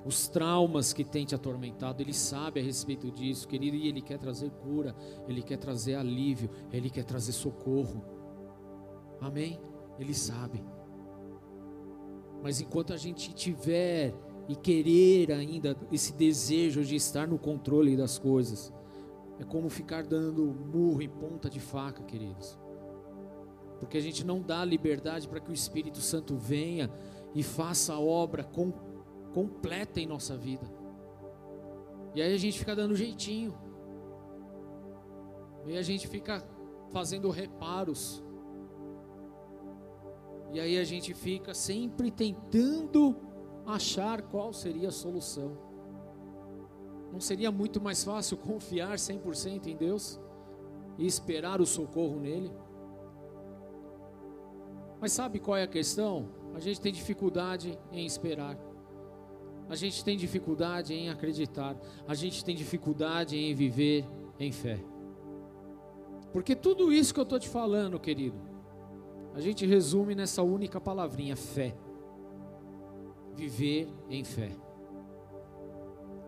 [0.06, 2.02] os traumas que tem te atormentado.
[2.02, 4.96] Ele sabe a respeito disso, querido, e ele quer trazer cura,
[5.28, 8.04] ele quer trazer alívio, ele quer trazer socorro.
[9.20, 9.60] Amém?
[10.00, 10.64] Ele sabe.
[12.42, 14.14] Mas enquanto a gente tiver
[14.48, 18.74] e querer ainda esse desejo de estar no controle das coisas.
[19.40, 22.60] É como ficar dando murro em ponta de faca, queridos.
[23.80, 26.92] Porque a gente não dá liberdade para que o Espírito Santo venha
[27.34, 28.72] e faça a obra com,
[29.34, 30.72] completa em nossa vida.
[32.14, 33.58] E aí a gente fica dando jeitinho.
[35.66, 36.44] E a gente fica
[36.92, 38.24] fazendo reparos.
[40.52, 43.16] E aí a gente fica sempre tentando
[43.66, 45.58] achar qual seria a solução.
[47.12, 50.20] Não seria muito mais fácil confiar 100% em Deus
[50.98, 52.52] e esperar o socorro nele?
[55.00, 56.30] Mas sabe qual é a questão?
[56.54, 58.58] A gente tem dificuldade em esperar.
[59.68, 61.76] A gente tem dificuldade em acreditar.
[62.08, 64.06] A gente tem dificuldade em viver
[64.38, 64.84] em fé.
[66.32, 68.38] Porque tudo isso que eu estou te falando, querido,
[69.34, 71.76] a gente resume nessa única palavrinha: fé
[73.36, 74.52] viver em fé.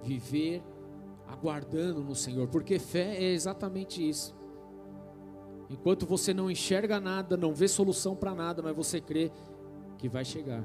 [0.04, 0.62] Viver
[1.28, 4.36] aguardando no Senhor, porque fé é exatamente isso.
[5.70, 9.32] Enquanto você não enxerga nada, não vê solução para nada, mas você crê
[9.98, 10.63] que vai chegar.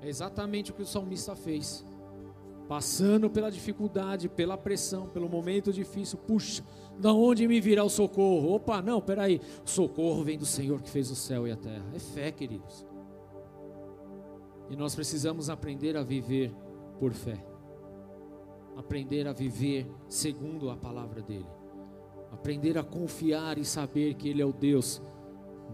[0.00, 1.84] É exatamente o que o salmista fez.
[2.68, 6.64] Passando pela dificuldade, pela pressão, pelo momento difícil, puxa,
[6.98, 8.54] da onde me virá o socorro?
[8.54, 11.86] Opa, não, peraí, o socorro vem do Senhor que fez o céu e a terra.
[11.94, 12.84] É fé, queridos.
[14.70, 16.52] E nós precisamos aprender a viver
[16.98, 17.44] por fé.
[18.76, 21.46] Aprender a viver segundo a palavra dele.
[22.32, 25.00] Aprender a confiar e saber que ele é o Deus,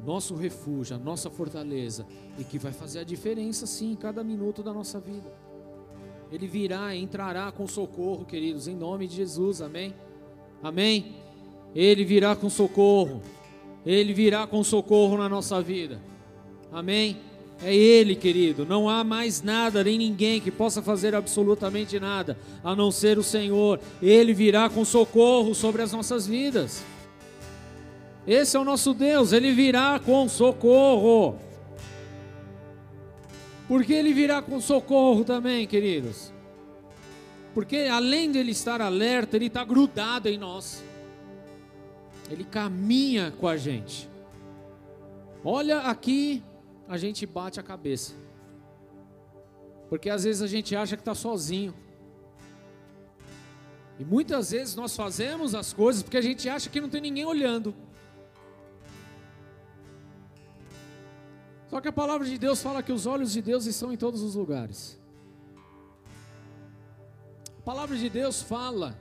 [0.05, 2.07] nosso refúgio, a nossa fortaleza
[2.39, 5.33] e que vai fazer a diferença sim em cada minuto da nossa vida.
[6.31, 9.61] Ele virá, entrará com socorro, queridos, em nome de Jesus.
[9.61, 9.95] Amém.
[10.63, 11.17] Amém.
[11.75, 13.21] Ele virá com socorro.
[13.85, 16.01] Ele virá com socorro na nossa vida.
[16.71, 17.32] Amém.
[17.65, 18.67] É Ele, querido.
[18.67, 23.23] Não há mais nada, nem ninguém que possa fazer absolutamente nada, a não ser o
[23.23, 23.79] Senhor.
[24.03, 26.83] Ele virá com socorro sobre as nossas vidas.
[28.27, 31.39] Esse é o nosso Deus, Ele virá com socorro.
[33.69, 36.33] Porque Ele virá com socorro também, queridos.
[37.55, 40.83] Porque além de Ele estar alerta, Ele está grudado em nós.
[42.31, 44.09] Ele caminha com a gente.
[45.45, 46.43] Olha aqui
[46.89, 48.13] a gente bate a cabeça.
[49.89, 51.75] Porque às vezes a gente acha que está sozinho.
[53.99, 57.25] E muitas vezes nós fazemos as coisas porque a gente acha que não tem ninguém
[57.25, 57.75] olhando.
[61.69, 64.23] Só que a palavra de Deus fala que os olhos de Deus estão em todos
[64.23, 65.01] os lugares.
[67.59, 68.99] A palavra de Deus fala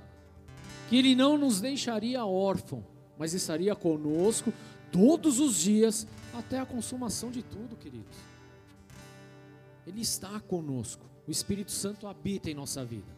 [0.90, 2.86] que Ele não nos deixaria órfão,
[3.18, 4.54] mas estaria conosco
[4.92, 6.08] todos os dias
[6.42, 8.18] até a consumação de tudo, queridos.
[9.88, 11.06] Ele está conosco.
[11.28, 13.12] O Espírito Santo habita em nossa vida.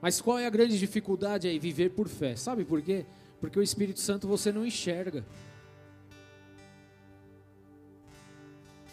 [0.00, 1.58] Mas qual é a grande dificuldade aí?
[1.58, 2.34] Viver por fé.
[2.34, 3.04] Sabe por quê?
[3.40, 5.24] Porque o Espírito Santo você não enxerga.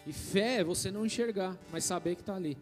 [0.06, 2.58] E fé é você não enxergar, mas saber que está ali.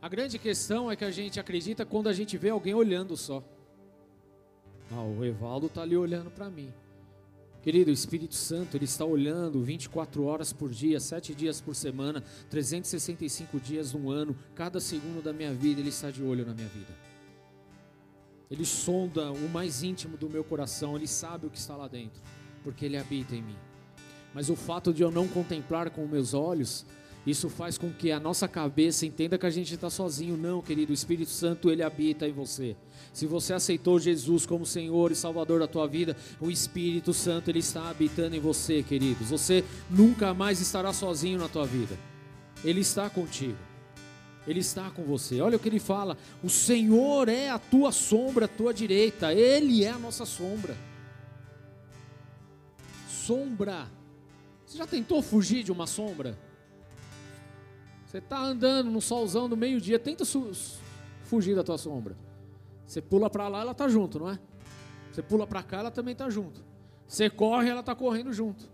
[0.00, 3.42] A grande questão é que a gente acredita quando a gente vê alguém olhando só.
[4.90, 6.72] Ah, o Evaldo está ali olhando para mim.
[7.62, 12.22] Querido, o Espírito Santo, ele está olhando 24 horas por dia, 7 dias por semana,
[12.48, 16.68] 365 dias no ano, cada segundo da minha vida, ele está de olho na minha
[16.68, 16.94] vida.
[18.50, 22.22] Ele sonda o mais íntimo do meu coração, ele sabe o que está lá dentro,
[22.62, 23.56] porque ele habita em mim.
[24.32, 26.86] Mas o fato de eu não contemplar com meus olhos
[27.30, 30.36] isso faz com que a nossa cabeça entenda que a gente está sozinho.
[30.36, 32.76] Não, querido, o Espírito Santo ele habita em você.
[33.12, 37.58] Se você aceitou Jesus como Senhor e Salvador da tua vida, o Espírito Santo ele
[37.58, 39.30] está habitando em você, queridos.
[39.30, 41.98] Você nunca mais estará sozinho na tua vida.
[42.64, 43.58] Ele está contigo.
[44.46, 45.40] Ele está com você.
[45.42, 49.34] Olha o que ele fala: O Senhor é a tua sombra, a tua direita.
[49.34, 50.74] Ele é a nossa sombra.
[53.06, 53.86] Sombra.
[54.64, 56.47] Você já tentou fugir de uma sombra?
[58.08, 60.24] Você está andando no solzão do meio-dia, tenta
[61.24, 62.16] fugir da tua sombra.
[62.86, 64.38] Você pula para lá, ela está junto, não é?
[65.12, 66.64] Você pula para cá, ela também está junto.
[67.06, 68.64] Você corre, ela está correndo junto.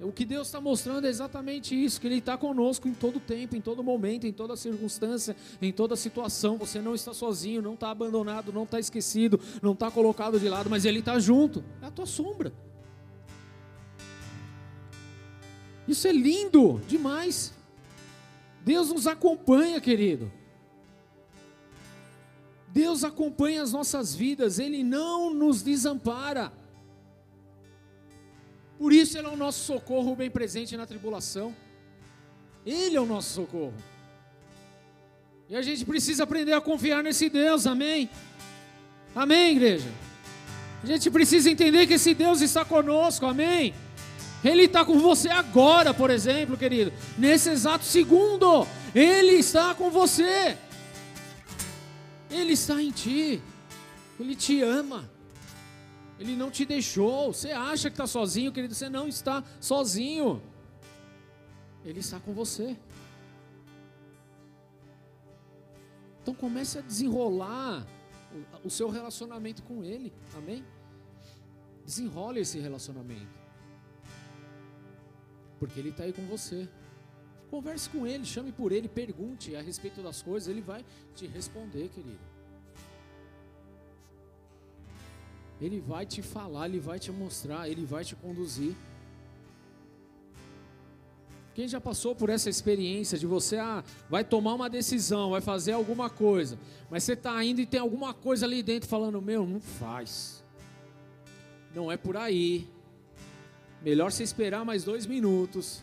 [0.00, 3.54] O que Deus está mostrando é exatamente isso: que Ele está conosco em todo tempo,
[3.54, 6.56] em todo momento, em toda circunstância, em toda situação.
[6.56, 10.70] Você não está sozinho, não está abandonado, não está esquecido, não está colocado de lado,
[10.70, 11.62] mas Ele está junto.
[11.82, 12.50] É a tua sombra.
[15.86, 17.59] Isso é lindo demais.
[18.64, 20.30] Deus nos acompanha, querido.
[22.68, 26.52] Deus acompanha as nossas vidas, Ele não nos desampara.
[28.78, 31.54] Por isso Ele é o nosso socorro bem presente na tribulação.
[32.64, 33.74] Ele é o nosso socorro.
[35.48, 38.08] E a gente precisa aprender a confiar nesse Deus, amém?
[39.14, 39.88] Amém, igreja?
[40.82, 43.74] A gente precisa entender que esse Deus está conosco, amém?
[44.44, 46.92] Ele está com você agora, por exemplo, querido.
[47.18, 48.66] Nesse exato segundo.
[48.94, 50.56] Ele está com você.
[52.30, 53.42] Ele está em ti.
[54.18, 55.10] Ele te ama.
[56.18, 57.32] Ele não te deixou.
[57.32, 58.74] Você acha que está sozinho, querido?
[58.74, 60.42] Você não está sozinho.
[61.84, 62.76] Ele está com você.
[66.22, 67.86] Então comece a desenrolar
[68.62, 70.12] o seu relacionamento com Ele.
[70.36, 70.64] Amém?
[71.84, 73.39] Desenrole esse relacionamento.
[75.60, 76.66] Porque Ele está aí com você.
[77.50, 81.88] Converse com Ele, chame por Ele, pergunte a respeito das coisas, Ele vai te responder,
[81.90, 82.18] querido.
[85.60, 88.74] Ele vai te falar, Ele vai te mostrar, Ele vai te conduzir.
[91.54, 95.72] Quem já passou por essa experiência de você ah, vai tomar uma decisão, vai fazer
[95.72, 99.60] alguma coisa, mas você está indo e tem alguma coisa ali dentro falando: Meu, não
[99.60, 100.42] faz,
[101.74, 102.66] não é por aí,
[103.82, 105.82] Melhor você esperar mais dois minutos.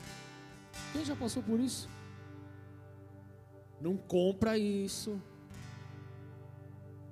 [0.94, 1.90] Quem já passou por isso?
[3.82, 5.22] Não compra isso.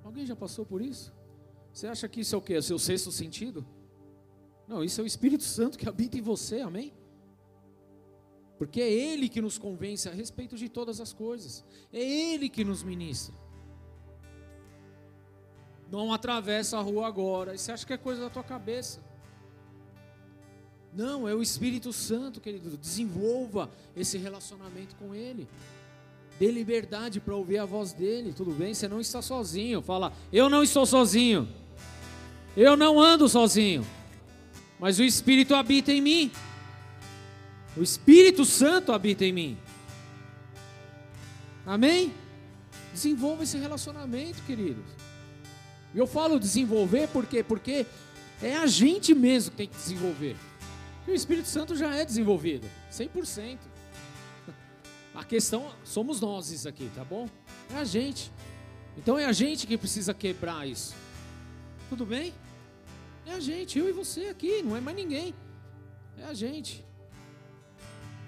[0.04, 1.12] Alguém já passou por isso?
[1.72, 2.54] Você acha que isso é o que?
[2.54, 3.66] É o seu sexto sentido?
[4.66, 6.92] Não, isso é o Espírito Santo que habita em você, amém?
[8.58, 12.64] Porque é Ele que nos convence a respeito de todas as coisas, é Ele que
[12.64, 13.34] nos ministra.
[15.90, 19.04] Não atravessa a rua agora, você acha que é coisa da tua cabeça.
[20.96, 22.74] Não, é o Espírito Santo, querido.
[22.78, 25.46] Desenvolva esse relacionamento com Ele.
[26.40, 28.32] Dê liberdade para ouvir a voz dele.
[28.34, 28.72] Tudo bem?
[28.72, 29.82] Você não está sozinho.
[29.82, 31.46] Fala, eu não estou sozinho.
[32.56, 33.86] Eu não ando sozinho.
[34.80, 36.32] Mas o Espírito habita em mim.
[37.76, 39.58] O Espírito Santo habita em mim.
[41.66, 42.10] Amém?
[42.94, 44.84] Desenvolva esse relacionamento, queridos.
[45.94, 47.42] E eu falo desenvolver por quê?
[47.42, 47.84] Porque
[48.42, 50.36] é a gente mesmo que tem que desenvolver.
[51.06, 53.58] E o Espírito Santo já é desenvolvido, 100%.
[55.14, 57.28] A questão somos nós isso aqui, tá bom?
[57.72, 58.32] É a gente.
[58.98, 60.94] Então é a gente que precisa quebrar isso.
[61.88, 62.34] Tudo bem?
[63.24, 65.34] É a gente, eu e você aqui, não é mais ninguém.
[66.18, 66.84] É a gente.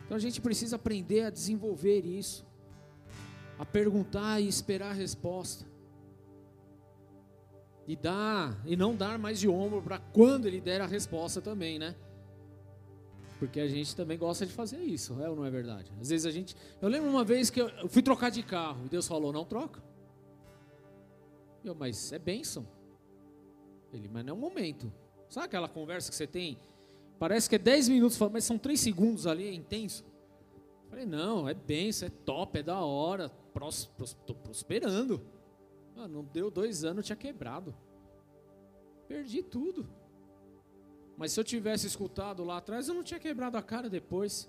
[0.05, 2.47] Então a gente precisa aprender a desenvolver isso,
[3.59, 5.67] a perguntar e esperar a resposta.
[7.87, 11.79] E dar, e não dar mais de ombro para quando ele der a resposta também,
[11.79, 11.95] né?
[13.39, 15.93] Porque a gente também gosta de fazer isso, é ou não é verdade?
[16.01, 16.57] Às vezes a gente.
[16.81, 19.83] Eu lembro uma vez que eu fui trocar de carro e Deus falou: não troca.
[21.65, 22.67] Eu, mas é bênção.
[23.93, 24.93] Ele, mas não é um momento.
[25.29, 26.59] Sabe aquela conversa que você tem?
[27.19, 30.05] Parece que é 10 minutos, mas são 3 segundos ali, é intenso.
[30.89, 33.31] Falei, não, é isso é top, é da hora,
[33.69, 35.21] estou prosperando.
[35.97, 37.75] Ah, não deu dois anos, tinha quebrado.
[39.07, 39.89] Perdi tudo.
[41.19, 44.49] Mas se eu tivesse escutado lá atrás, eu não tinha quebrado a cara depois.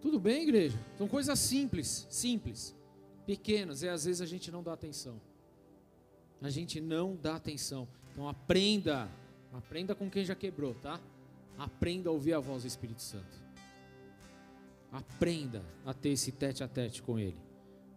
[0.00, 0.78] Tudo bem, igreja?
[0.96, 2.72] São coisas simples, simples,
[3.26, 5.20] pequenas, e às vezes a gente não dá atenção.
[6.40, 7.88] A gente não dá atenção.
[8.12, 9.10] Então aprenda,
[9.52, 11.00] aprenda com quem já quebrou, tá?
[11.58, 13.44] Aprenda a ouvir a voz do Espírito Santo.
[14.92, 17.40] Aprenda a ter esse tete a tete com Ele,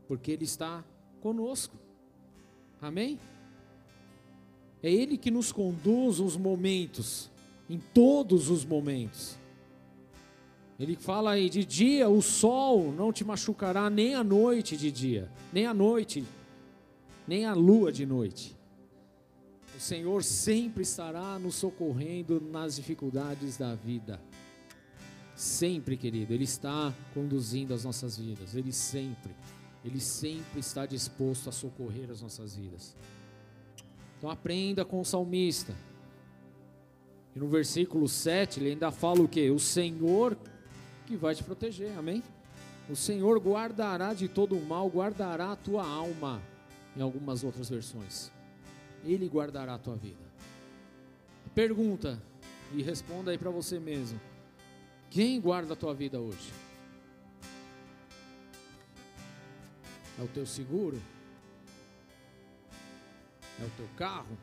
[0.08, 0.84] porque Ele está
[1.22, 1.78] conosco.
[2.82, 3.20] Amém?
[4.82, 7.30] É Ele que nos conduz os momentos,
[7.70, 9.38] em todos os momentos.
[10.80, 15.30] Ele fala aí: de dia o sol não te machucará, nem a noite de dia,
[15.52, 16.24] nem a noite,
[17.28, 18.58] nem a lua de noite.
[19.76, 24.20] O Senhor sempre estará nos socorrendo nas dificuldades da vida.
[25.36, 28.56] Sempre, querido, Ele está conduzindo as nossas vidas.
[28.56, 29.34] Ele sempre,
[29.86, 32.94] Ele sempre está disposto a socorrer as nossas vidas.
[34.18, 35.74] Então aprenda com o salmista.
[37.40, 39.50] No versículo 7 ele ainda fala o que?
[39.50, 40.38] O Senhor
[41.08, 42.22] que vai te proteger, amém?
[42.90, 46.42] O Senhor guardará de todo o mal, guardará a tua alma,
[46.98, 48.30] em algumas outras versões.
[49.06, 50.20] Ele guardará a tua vida.
[51.56, 52.22] Pergunta,
[52.74, 54.20] e responda aí para você mesmo:
[55.10, 56.52] quem guarda a tua vida hoje?
[60.20, 61.02] É o teu seguro?
[63.62, 64.38] É o teu carro?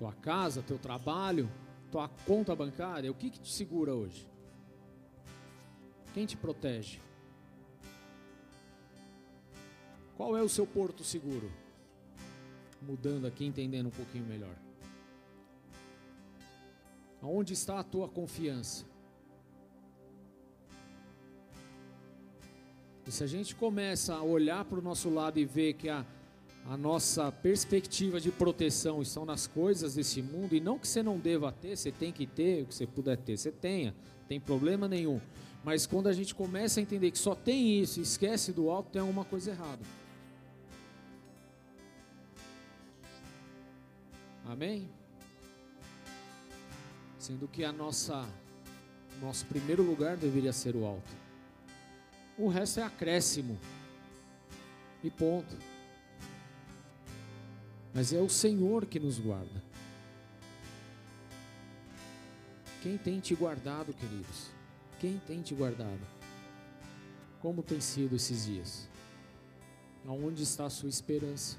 [0.00, 1.46] Tua casa, teu trabalho,
[1.92, 3.10] tua conta bancária?
[3.10, 4.26] O que, que te segura hoje?
[6.14, 6.98] Quem te protege?
[10.16, 11.52] Qual é o seu porto seguro?
[12.80, 14.56] Mudando aqui, entendendo um pouquinho melhor.
[17.20, 18.86] Aonde está a tua confiança?
[23.06, 26.06] E se a gente começa a olhar para o nosso lado e ver que a,
[26.70, 31.18] a nossa perspectiva de proteção estão nas coisas desse mundo, e não que você não
[31.18, 33.92] deva ter, você tem que ter, o que você puder ter, você tenha,
[34.28, 35.20] tem problema nenhum.
[35.64, 38.88] Mas quando a gente começa a entender que só tem isso e esquece do alto,
[38.88, 39.82] tem alguma coisa errada.
[44.46, 44.88] Amém?
[47.18, 48.24] Sendo que a nossa
[49.20, 51.12] nosso primeiro lugar deveria ser o alto.
[52.38, 53.58] O resto é acréscimo.
[55.02, 55.69] E ponto.
[57.92, 59.62] Mas é o Senhor que nos guarda.
[62.82, 64.50] Quem tem te guardado, queridos?
[64.98, 66.00] Quem tem te guardado?
[67.40, 68.88] Como tem sido esses dias?
[70.06, 71.58] Aonde está a sua esperança?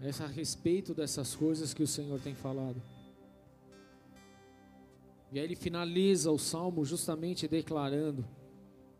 [0.00, 2.82] É a respeito dessas coisas que o Senhor tem falado.
[5.32, 8.24] E aí ele finaliza o salmo justamente declarando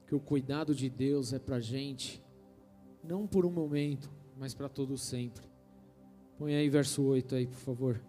[0.07, 2.23] que o cuidado de Deus é para gente,
[3.03, 5.47] não por um momento, mas para todo sempre.
[6.39, 8.01] Põe aí verso 8 aí, por favor.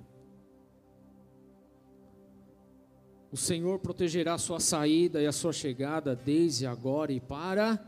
[3.32, 7.84] O Senhor protegerá a sua saída e a sua chegada desde agora e para.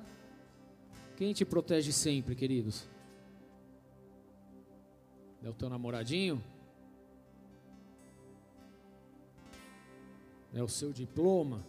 [1.16, 2.88] Quem te protege sempre, queridos?
[5.44, 6.42] É o teu namoradinho?
[10.54, 11.66] É o seu diploma?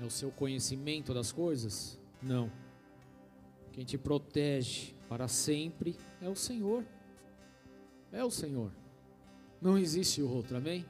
[0.00, 1.98] É o seu conhecimento das coisas?
[2.22, 2.50] Não.
[3.72, 6.84] Quem te protege para sempre é o Senhor.
[8.12, 8.72] É o Senhor.
[9.60, 10.84] Não existe outro, amém?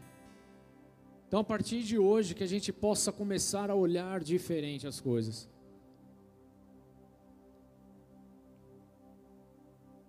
[1.26, 5.48] Então, a partir de hoje, que a gente possa começar a olhar diferente as coisas.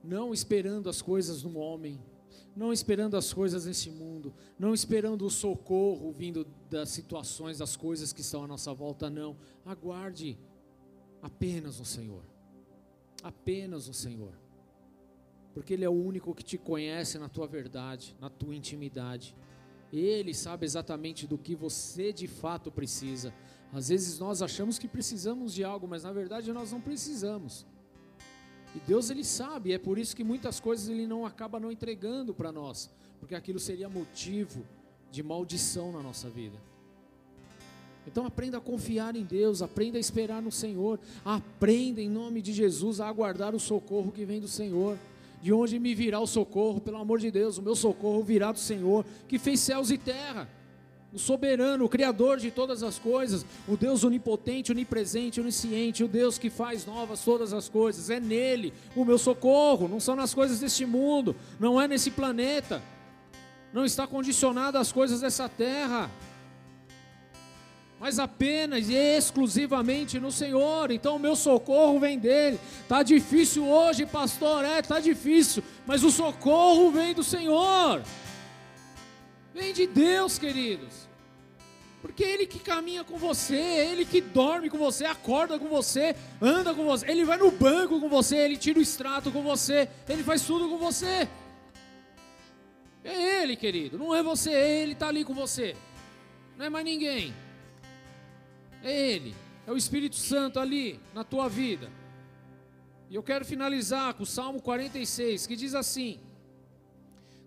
[0.01, 1.99] Não esperando as coisas no homem,
[2.55, 8.13] não esperando as coisas nesse mundo, não esperando o socorro vindo das situações, das coisas
[8.13, 9.35] que estão à nossa volta, não.
[9.65, 10.37] Aguarde
[11.21, 12.23] apenas o Senhor.
[13.23, 14.33] Apenas o Senhor.
[15.53, 19.35] Porque Ele é o único que te conhece na tua verdade, na tua intimidade.
[19.91, 23.33] Ele sabe exatamente do que você de fato precisa.
[23.73, 27.65] Às vezes nós achamos que precisamos de algo, mas na verdade nós não precisamos.
[28.75, 32.33] E Deus ele sabe, é por isso que muitas coisas ele não acaba não entregando
[32.33, 32.89] para nós,
[33.19, 34.63] porque aquilo seria motivo
[35.09, 36.68] de maldição na nossa vida.
[38.07, 42.53] Então aprenda a confiar em Deus, aprenda a esperar no Senhor, aprenda em nome de
[42.53, 44.97] Jesus a aguardar o socorro que vem do Senhor.
[45.41, 46.81] De onde me virá o socorro?
[46.81, 50.49] Pelo amor de Deus, o meu socorro virá do Senhor, que fez céus e terra
[51.11, 56.37] o soberano, o criador de todas as coisas, o Deus onipotente, onipresente, onisciente, o Deus
[56.37, 60.59] que faz novas todas as coisas, é nele o meu socorro, não são nas coisas
[60.59, 62.81] deste mundo, não é nesse planeta,
[63.73, 66.11] não está condicionado às coisas dessa terra.
[67.99, 70.89] Mas apenas e exclusivamente no Senhor.
[70.89, 72.59] Então o meu socorro vem dele.
[72.87, 78.01] Tá difícil hoje, pastor, é, tá difícil, mas o socorro vem do Senhor.
[79.53, 81.09] Vem de Deus, queridos.
[82.01, 85.67] Porque é Ele que caminha com você, é Ele que dorme com você, acorda com
[85.67, 89.43] você, anda com você, Ele vai no banco com você, Ele tira o extrato com
[89.43, 91.27] você, Ele faz tudo com você.
[93.03, 95.75] É Ele, querido, não é você, é Ele está ali com você,
[96.57, 97.33] não é mais ninguém.
[98.83, 99.35] É Ele,
[99.67, 101.89] é o Espírito Santo ali na tua vida.
[103.09, 106.19] E eu quero finalizar com o Salmo 46, que diz assim: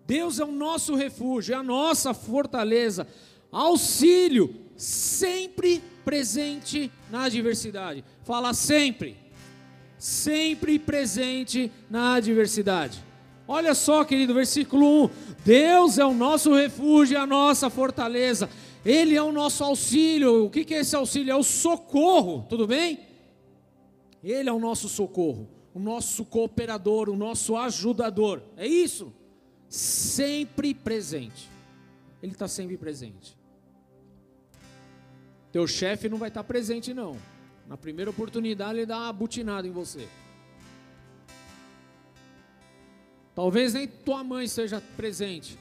[0.07, 3.07] Deus é o nosso refúgio, é a nossa fortaleza,
[3.51, 8.05] auxílio sempre presente na adversidade.
[8.25, 9.17] Fala sempre,
[9.99, 13.03] sempre presente na adversidade.
[13.47, 15.11] Olha só, querido, versículo 1:
[15.45, 18.51] Deus é o nosso refúgio, é a nossa fortaleza.
[18.85, 20.47] Ele é o nosso auxílio.
[20.47, 21.31] O que é esse auxílio?
[21.31, 22.99] É o socorro, tudo bem?
[24.23, 28.43] Ele é o nosso socorro, o nosso cooperador, o nosso ajudador.
[28.57, 29.13] É isso.
[29.69, 31.49] Sempre presente.
[32.23, 33.37] Ele está sempre presente.
[35.51, 37.17] Teu chefe não vai estar tá presente, não.
[37.69, 40.09] Na primeira oportunidade, ele dá uma butinada em você.
[43.35, 45.59] Talvez nem tua mãe seja presente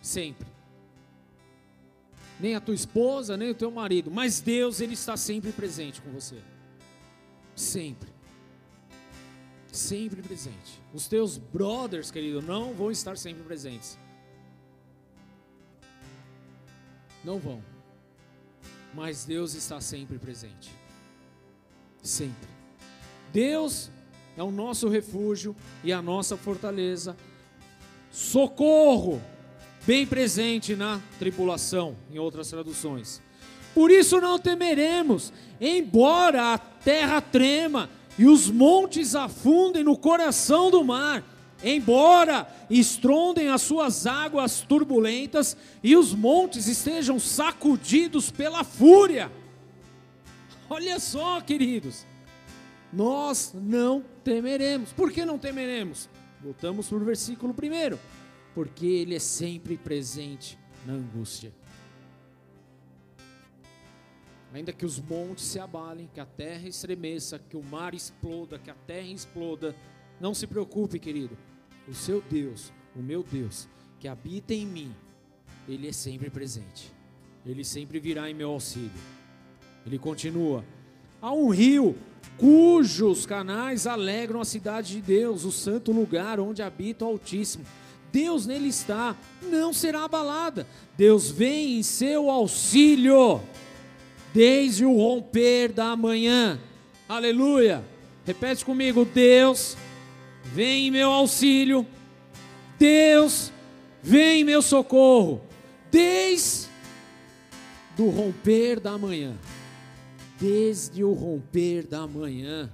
[0.00, 0.49] sempre
[2.40, 6.10] nem a tua esposa, nem o teu marido, mas Deus, Ele está sempre presente com
[6.10, 6.36] você.
[7.54, 8.08] Sempre.
[9.70, 10.80] Sempre presente.
[10.92, 13.98] Os teus brothers, querido, não vão estar sempre presentes.
[17.22, 17.62] Não vão.
[18.94, 20.70] Mas Deus está sempre presente.
[22.02, 22.48] Sempre.
[23.32, 23.90] Deus
[24.36, 27.16] é o nosso refúgio e a nossa fortaleza.
[28.10, 29.22] Socorro
[29.90, 33.20] bem presente na tripulação, em outras traduções.
[33.74, 40.84] Por isso não temeremos, embora a terra trema e os montes afundem no coração do
[40.84, 41.24] mar,
[41.64, 49.28] embora estrondem as suas águas turbulentas e os montes estejam sacudidos pela fúria.
[50.68, 52.06] Olha só, queridos,
[52.92, 54.92] nós não temeremos.
[54.92, 56.08] Por que não temeremos?
[56.40, 57.98] Voltamos para o versículo primeiro
[58.54, 61.52] porque Ele é sempre presente na angústia.
[64.52, 68.70] Ainda que os montes se abalem, que a terra estremeça, que o mar exploda, que
[68.70, 69.76] a terra exploda,
[70.20, 71.38] não se preocupe, querido.
[71.88, 73.68] O seu Deus, o meu Deus,
[74.00, 74.94] que habita em mim,
[75.68, 76.92] Ele é sempre presente.
[77.46, 78.90] Ele sempre virá em meu auxílio.
[79.86, 80.64] Ele continua:
[81.22, 81.96] há um rio
[82.36, 87.64] cujos canais alegram a cidade de Deus, o santo lugar onde habita o Altíssimo.
[88.12, 90.66] Deus nele está, não será abalada.
[90.96, 93.40] Deus vem em seu auxílio
[94.34, 96.58] desde o romper da manhã.
[97.08, 97.84] Aleluia.
[98.24, 99.76] Repete comigo: Deus
[100.44, 101.86] vem em meu auxílio.
[102.78, 103.52] Deus
[104.02, 105.42] vem em meu socorro.
[105.90, 106.68] Desde
[107.96, 109.36] do romper da manhã.
[110.40, 112.70] Desde o romper da manhã.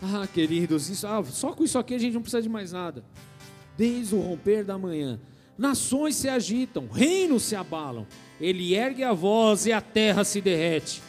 [0.00, 3.02] Ah, queridos, isso, ah, só com isso aqui a gente não precisa de mais nada
[3.78, 5.20] desde o romper da manhã.
[5.56, 8.06] Nações se agitam, reinos se abalam.
[8.40, 11.00] Ele ergue a voz e a terra se derrete.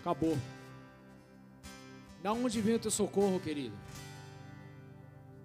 [0.00, 0.36] Acabou.
[2.22, 3.74] Da onde vem o teu socorro, querido?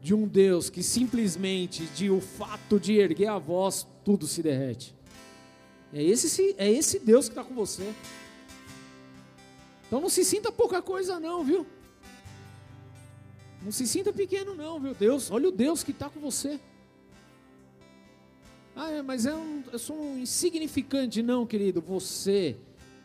[0.02, 4.94] De um Deus que simplesmente, de o fato de erguer a voz, tudo se derrete.
[5.94, 7.94] É esse, é esse Deus que está com você.
[9.88, 11.66] Então não se sinta pouca coisa, não, viu?
[13.62, 14.94] Não se sinta pequeno, não, viu?
[14.94, 16.60] Deus, olha o Deus que está com você.
[18.76, 21.24] Ah, é, mas é um, eu sou um insignificante.
[21.24, 22.56] Não, querido, você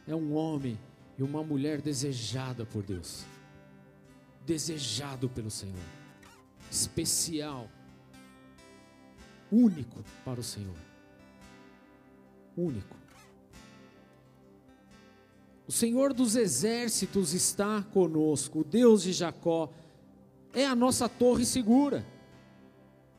[0.07, 0.79] é um homem
[1.19, 3.25] e uma mulher desejada por Deus,
[4.45, 5.75] desejado pelo Senhor,
[6.71, 7.71] especial,
[9.51, 10.77] único para o Senhor.
[12.57, 12.97] Único.
[15.67, 19.73] O Senhor dos exércitos está conosco, o Deus de Jacó
[20.55, 22.05] é a nossa torre segura.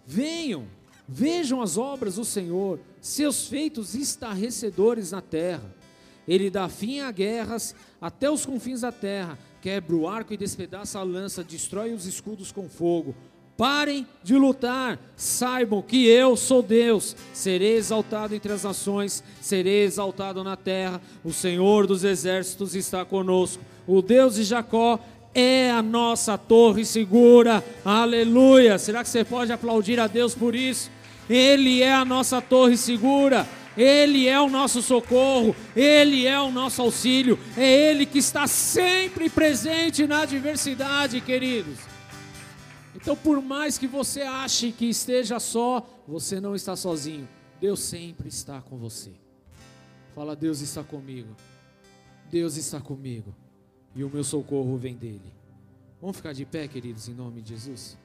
[0.05, 0.67] Venham,
[1.07, 5.73] vejam as obras do Senhor, seus feitos estarrecedores na terra.
[6.27, 10.99] Ele dá fim a guerras até os confins da terra, quebra o arco e despedaça
[10.99, 13.15] a lança, destrói os escudos com fogo.
[13.55, 20.43] Parem de lutar, saibam que eu sou Deus, serei exaltado entre as nações, serei exaltado
[20.43, 20.99] na terra.
[21.23, 24.99] O Senhor dos exércitos está conosco, o Deus de Jacó
[25.34, 27.63] é a nossa torre segura.
[27.84, 28.77] Aleluia!
[28.77, 30.91] Será que você pode aplaudir a Deus por isso?
[31.29, 33.47] Ele é a nossa torre segura.
[33.75, 39.29] Ele é o nosso socorro, Ele é o nosso auxílio, é Ele que está sempre
[39.29, 41.79] presente na adversidade, queridos.
[42.95, 47.27] Então, por mais que você ache que esteja só, você não está sozinho.
[47.59, 49.11] Deus sempre está com você.
[50.13, 51.36] Fala, Deus está comigo.
[52.29, 53.36] Deus está comigo.
[53.95, 55.33] E o meu socorro vem dele.
[56.01, 57.97] Vamos ficar de pé, queridos, em nome de Jesus?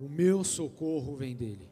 [0.00, 1.68] O meu socorro vem dele.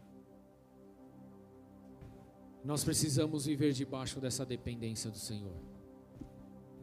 [2.65, 5.57] Nós precisamos viver debaixo dessa dependência do Senhor.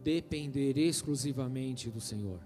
[0.03, 2.39] Depender exclusivamente do Senhor.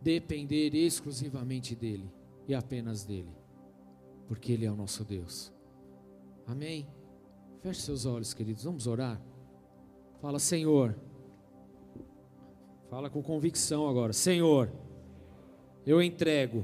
[0.00, 2.10] Depender exclusivamente dele
[2.48, 3.30] e apenas dele.
[4.26, 5.52] Porque ele é o nosso Deus.
[6.46, 6.86] Amém.
[7.60, 8.64] Feche seus olhos, queridos.
[8.64, 9.20] Vamos orar.
[10.20, 10.96] Fala, Senhor.
[12.92, 14.12] Fala com convicção agora.
[14.12, 14.70] Senhor,
[15.86, 16.62] eu entrego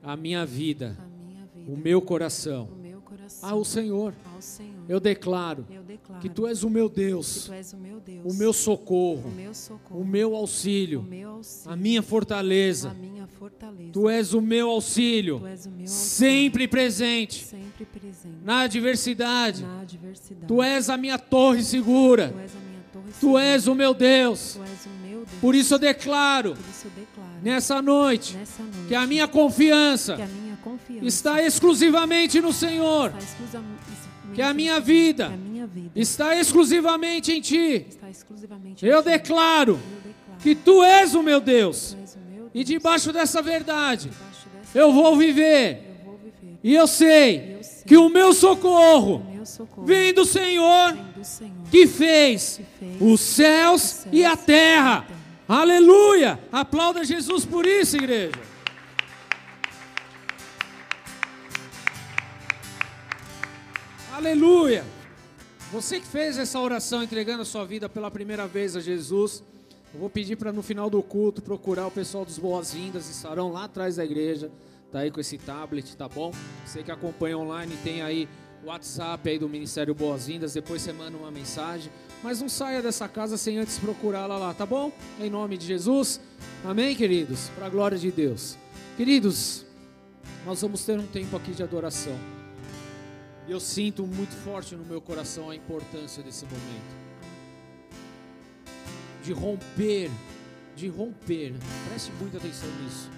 [0.00, 4.14] a minha vida, a minha vida, o meu coração, o meu coração ao Senhor.
[4.32, 4.84] ao Senhor.
[4.88, 8.50] Eu declaro Eu declaro que tu és o meu Deus, o meu Deus, o meu
[8.50, 12.94] o socorro, meu socorro, o meu o auxílio, meu auxílio, a minha a fortaleza.
[12.94, 13.90] minha fortaleza.
[13.92, 19.64] Tu és o meu auxílio, o auxílio, sempre presente sempre presente na adversidade.
[19.64, 20.46] na adversidade.
[20.46, 22.28] Tu és a minha torre segura.
[22.28, 23.42] Tu és a minha torre Tu segura.
[23.42, 24.54] és o meu Deus.
[24.54, 24.97] Tu és o meu Deus.
[25.40, 30.14] Por isso eu declaro isso eu declaro nessa noite nessa noite que a minha confiança
[30.14, 33.12] a minha confiança está exclusivamente no Senhor,
[34.34, 37.86] que a minha que a vida minha vida está exclusivamente em Ti.
[37.88, 39.08] está exclusivamente em Eu ti.
[39.08, 41.94] declaro Eu declaro que Tu és o meu Deus.
[41.94, 42.50] Tu és o meu Deus.
[42.54, 45.98] E debaixo dessa verdade, Debaixo dessa eu vou viver.
[45.98, 46.58] eu vou viver.
[46.62, 50.92] E eu sei Eu sei que o meu socorro o meu socorro vem do Senhor
[50.92, 55.06] vem do Senhor que fez que fez os céus e a terra.
[55.48, 56.38] Aleluia!
[56.52, 58.34] Aplauda Jesus por isso, igreja.
[64.12, 64.84] Aleluia!
[65.72, 69.42] Você que fez essa oração entregando a sua vida pela primeira vez a Jesus,
[69.94, 73.64] eu vou pedir para no final do culto procurar o pessoal dos Boas-Vindas, estarão lá
[73.64, 74.50] atrás da igreja,
[74.92, 76.30] tá aí com esse tablet, tá bom?
[76.66, 78.28] Você que acompanha online tem aí
[78.68, 81.90] WhatsApp aí do Ministério Boas-Vindas, depois você manda uma mensagem,
[82.22, 84.92] mas não saia dessa casa sem antes procurá-la lá, tá bom?
[85.18, 86.20] Em nome de Jesus,
[86.64, 87.48] amém, queridos?
[87.56, 88.58] Para a glória de Deus.
[88.96, 89.64] Queridos,
[90.44, 92.16] nós vamos ter um tempo aqui de adoração.
[93.48, 96.98] Eu sinto muito forte no meu coração a importância desse momento.
[99.22, 100.10] De romper,
[100.76, 101.54] de romper,
[101.88, 103.10] preste muita atenção nisso.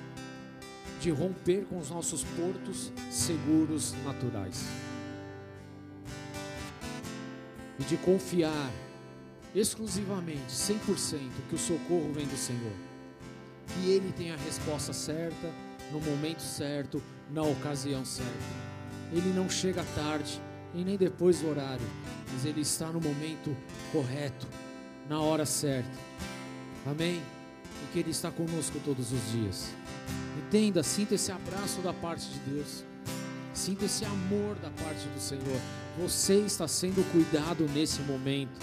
[1.00, 4.64] De romper com os nossos portos seguros naturais.
[7.80, 8.70] E de confiar
[9.54, 11.18] exclusivamente, 100%,
[11.48, 12.72] que o socorro vem do Senhor.
[13.66, 15.52] Que Ele tem a resposta certa,
[15.90, 17.02] no momento certo,
[17.32, 18.30] na ocasião certa.
[19.12, 20.40] Ele não chega tarde
[20.74, 21.86] e nem depois do horário,
[22.32, 23.56] mas ele está no momento
[23.92, 24.46] correto,
[25.08, 25.98] na hora certa.
[26.86, 27.20] Amém?
[27.82, 29.68] E que ele está conosco todos os dias.
[30.38, 32.84] Entenda, sinta esse abraço da parte de Deus.
[33.60, 35.60] Sinta esse amor da parte do Senhor.
[35.98, 38.58] Você está sendo cuidado nesse momento.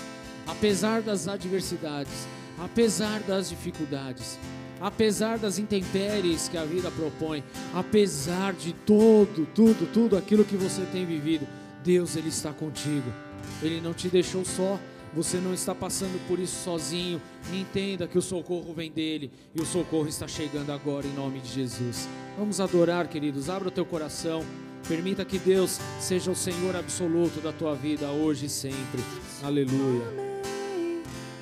[0.48, 2.28] Apesar das adversidades,
[2.58, 4.40] apesar das dificuldades,
[4.82, 7.44] apesar das intempéries que a vida propõe,
[7.76, 11.48] apesar de todo, tudo, tudo aquilo que você tem vivido,
[11.84, 13.14] Deus ele está contigo.
[13.62, 14.80] Ele não te deixou só.
[15.14, 17.22] Você não está passando por isso sozinho.
[17.54, 21.50] Entenda que o socorro vem dele e o socorro está chegando agora em nome de
[21.50, 22.10] Jesus.
[22.36, 23.48] Vamos adorar, queridos.
[23.48, 24.44] Abra o teu coração.
[24.88, 29.04] Permita que Deus seja o Senhor absoluto da tua vida hoje e sempre.
[29.44, 30.06] Aleluia.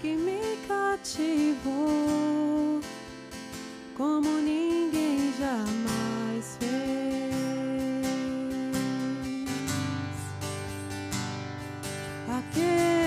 [0.01, 2.81] Que me cativou
[3.95, 7.35] como ninguém jamais fez.
[12.27, 13.04] Aquele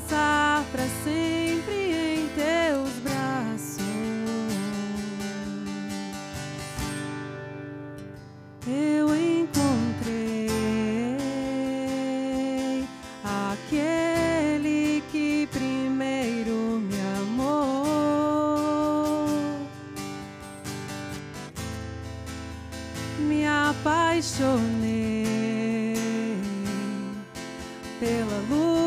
[0.00, 3.80] descansar para sempre em teus braços.
[8.66, 10.48] Eu encontrei
[13.24, 17.86] aquele que primeiro me amou,
[23.18, 24.80] me apaixonei
[27.98, 28.79] pela luz.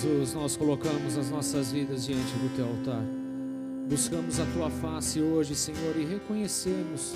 [0.00, 3.02] Jesus, nós colocamos as nossas vidas diante do teu altar.
[3.86, 7.12] Buscamos a tua face hoje, Senhor, e reconhecemos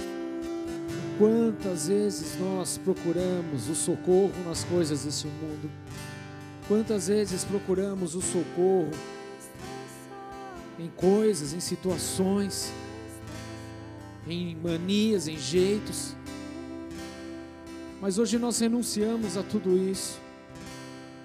[1.18, 5.70] quantas vezes nós procuramos o socorro nas coisas deste mundo.
[6.68, 8.90] Quantas vezes procuramos o socorro
[10.78, 12.70] em coisas, em situações,
[14.28, 16.14] em manias, em jeitos.
[17.98, 20.23] Mas hoje nós renunciamos a tudo isso.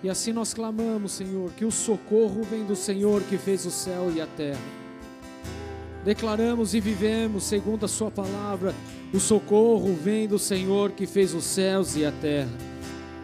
[0.01, 4.11] E assim nós clamamos, Senhor, que o socorro vem do Senhor que fez o céu
[4.13, 4.79] e a terra.
[6.05, 8.73] Declaramos e vivemos, segundo a Sua palavra,
[9.13, 12.51] o socorro vem do Senhor que fez os céus e a terra.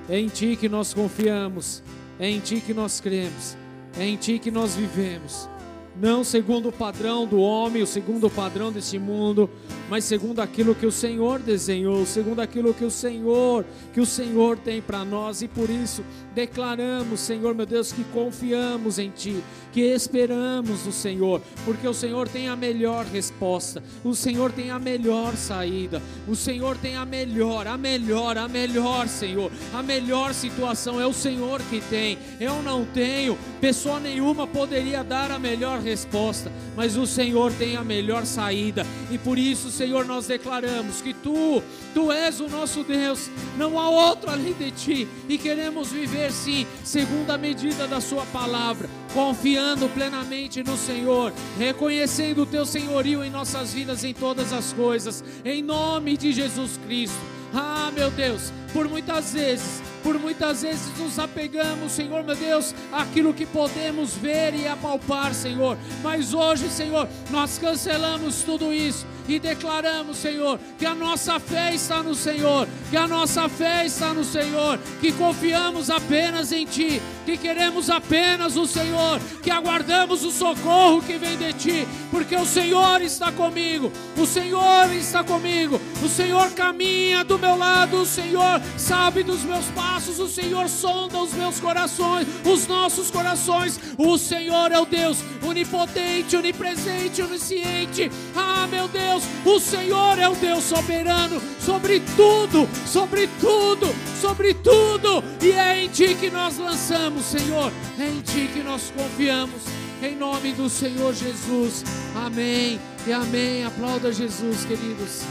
[0.10, 1.82] É em Ti que nós confiamos,
[2.20, 3.56] é em Ti que nós cremos,
[3.98, 5.50] é em Ti que nós vivemos.
[5.96, 9.50] Não segundo o padrão do homem, o segundo o padrão deste mundo,
[9.90, 14.58] mas segundo aquilo que o Senhor desenhou, segundo aquilo que o Senhor, que o Senhor
[14.58, 19.82] tem para nós e por isso declaramos, Senhor meu Deus, que confiamos em Ti, que
[19.82, 25.36] esperamos no Senhor, porque o Senhor tem a melhor resposta, o Senhor tem a melhor
[25.36, 31.06] saída, o Senhor tem a melhor, a melhor, a melhor, Senhor, a melhor situação é
[31.06, 32.18] o Senhor que tem.
[32.40, 37.84] Eu não tenho, pessoa nenhuma poderia dar a melhor resposta, mas o Senhor tem a
[37.84, 41.62] melhor saída e por isso, Senhor, nós declaramos que Tu,
[41.94, 45.08] Tu és o nosso Deus, não há outro além de Ti.
[45.28, 52.44] E queremos viver sim, segundo a medida da Sua palavra, confiando plenamente no Senhor, reconhecendo
[52.44, 57.20] o Teu senhorio em nossas vidas em todas as coisas, em nome de Jesus Cristo.
[57.54, 63.34] Ah, meu Deus, por muitas vezes, por muitas vezes nos apegamos, Senhor, meu Deus, àquilo
[63.34, 65.80] que podemos ver e apalpar, Senhor.
[66.04, 72.04] Mas hoje, Senhor, nós cancelamos tudo isso e declaramos, Senhor, que a nossa fé está
[72.04, 77.36] no Senhor, que a nossa fé está no Senhor, que confiamos apenas em Ti, que
[77.36, 83.02] queremos apenas o Senhor, que aguardamos o socorro que vem de Ti, porque o Senhor
[83.02, 89.24] está comigo, o Senhor está comigo, o Senhor caminha do meu lado, o Senhor sabe
[89.24, 94.80] dos meus passos, o Senhor sonda os meus corações, os nossos corações, o Senhor é
[94.80, 102.02] o Deus onipotente, onipresente, onisciente, ah, meu Deus, o Senhor é o Deus soberano sobre
[102.16, 103.88] tudo, sobre tudo,
[104.22, 108.92] sobre tudo, e é em Ti que nós lançamos, Senhor, é em Ti que nós
[108.96, 109.62] confiamos,
[110.02, 111.84] em nome do Senhor Jesus,
[112.16, 113.64] amém e amém.
[113.64, 115.22] Aplauda Jesus, queridos,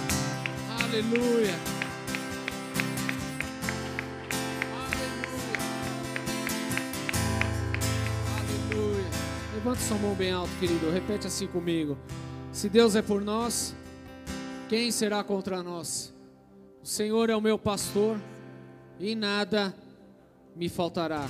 [0.95, 1.55] aleluia.
[8.38, 9.05] Aleluia.
[9.55, 10.90] Levante sua mão bem alto, querido.
[10.90, 11.99] Repete assim comigo.
[12.53, 13.74] Se Deus é por nós,
[14.68, 16.14] quem será contra nós?
[16.80, 18.20] O Senhor é o meu pastor
[19.01, 19.74] e nada
[20.55, 21.28] me faltará.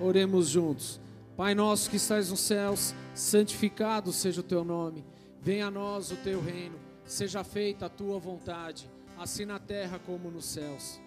[0.00, 1.00] Oremos juntos.
[1.36, 5.04] Pai nosso que estás nos céus, santificado seja o teu nome.
[5.42, 6.83] Venha a nós o teu reino.
[7.04, 11.00] Seja feita a tua vontade, assim na terra como nos céus.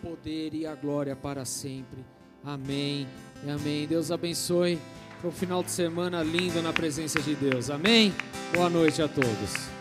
[0.00, 2.04] poder e a glória para sempre.
[2.44, 3.06] Amém.
[3.44, 3.86] E amém.
[3.86, 4.78] Deus abençoe.
[5.20, 7.70] Foi um final de semana lindo na presença de Deus.
[7.70, 8.14] Amém.
[8.54, 9.77] Boa noite a todos.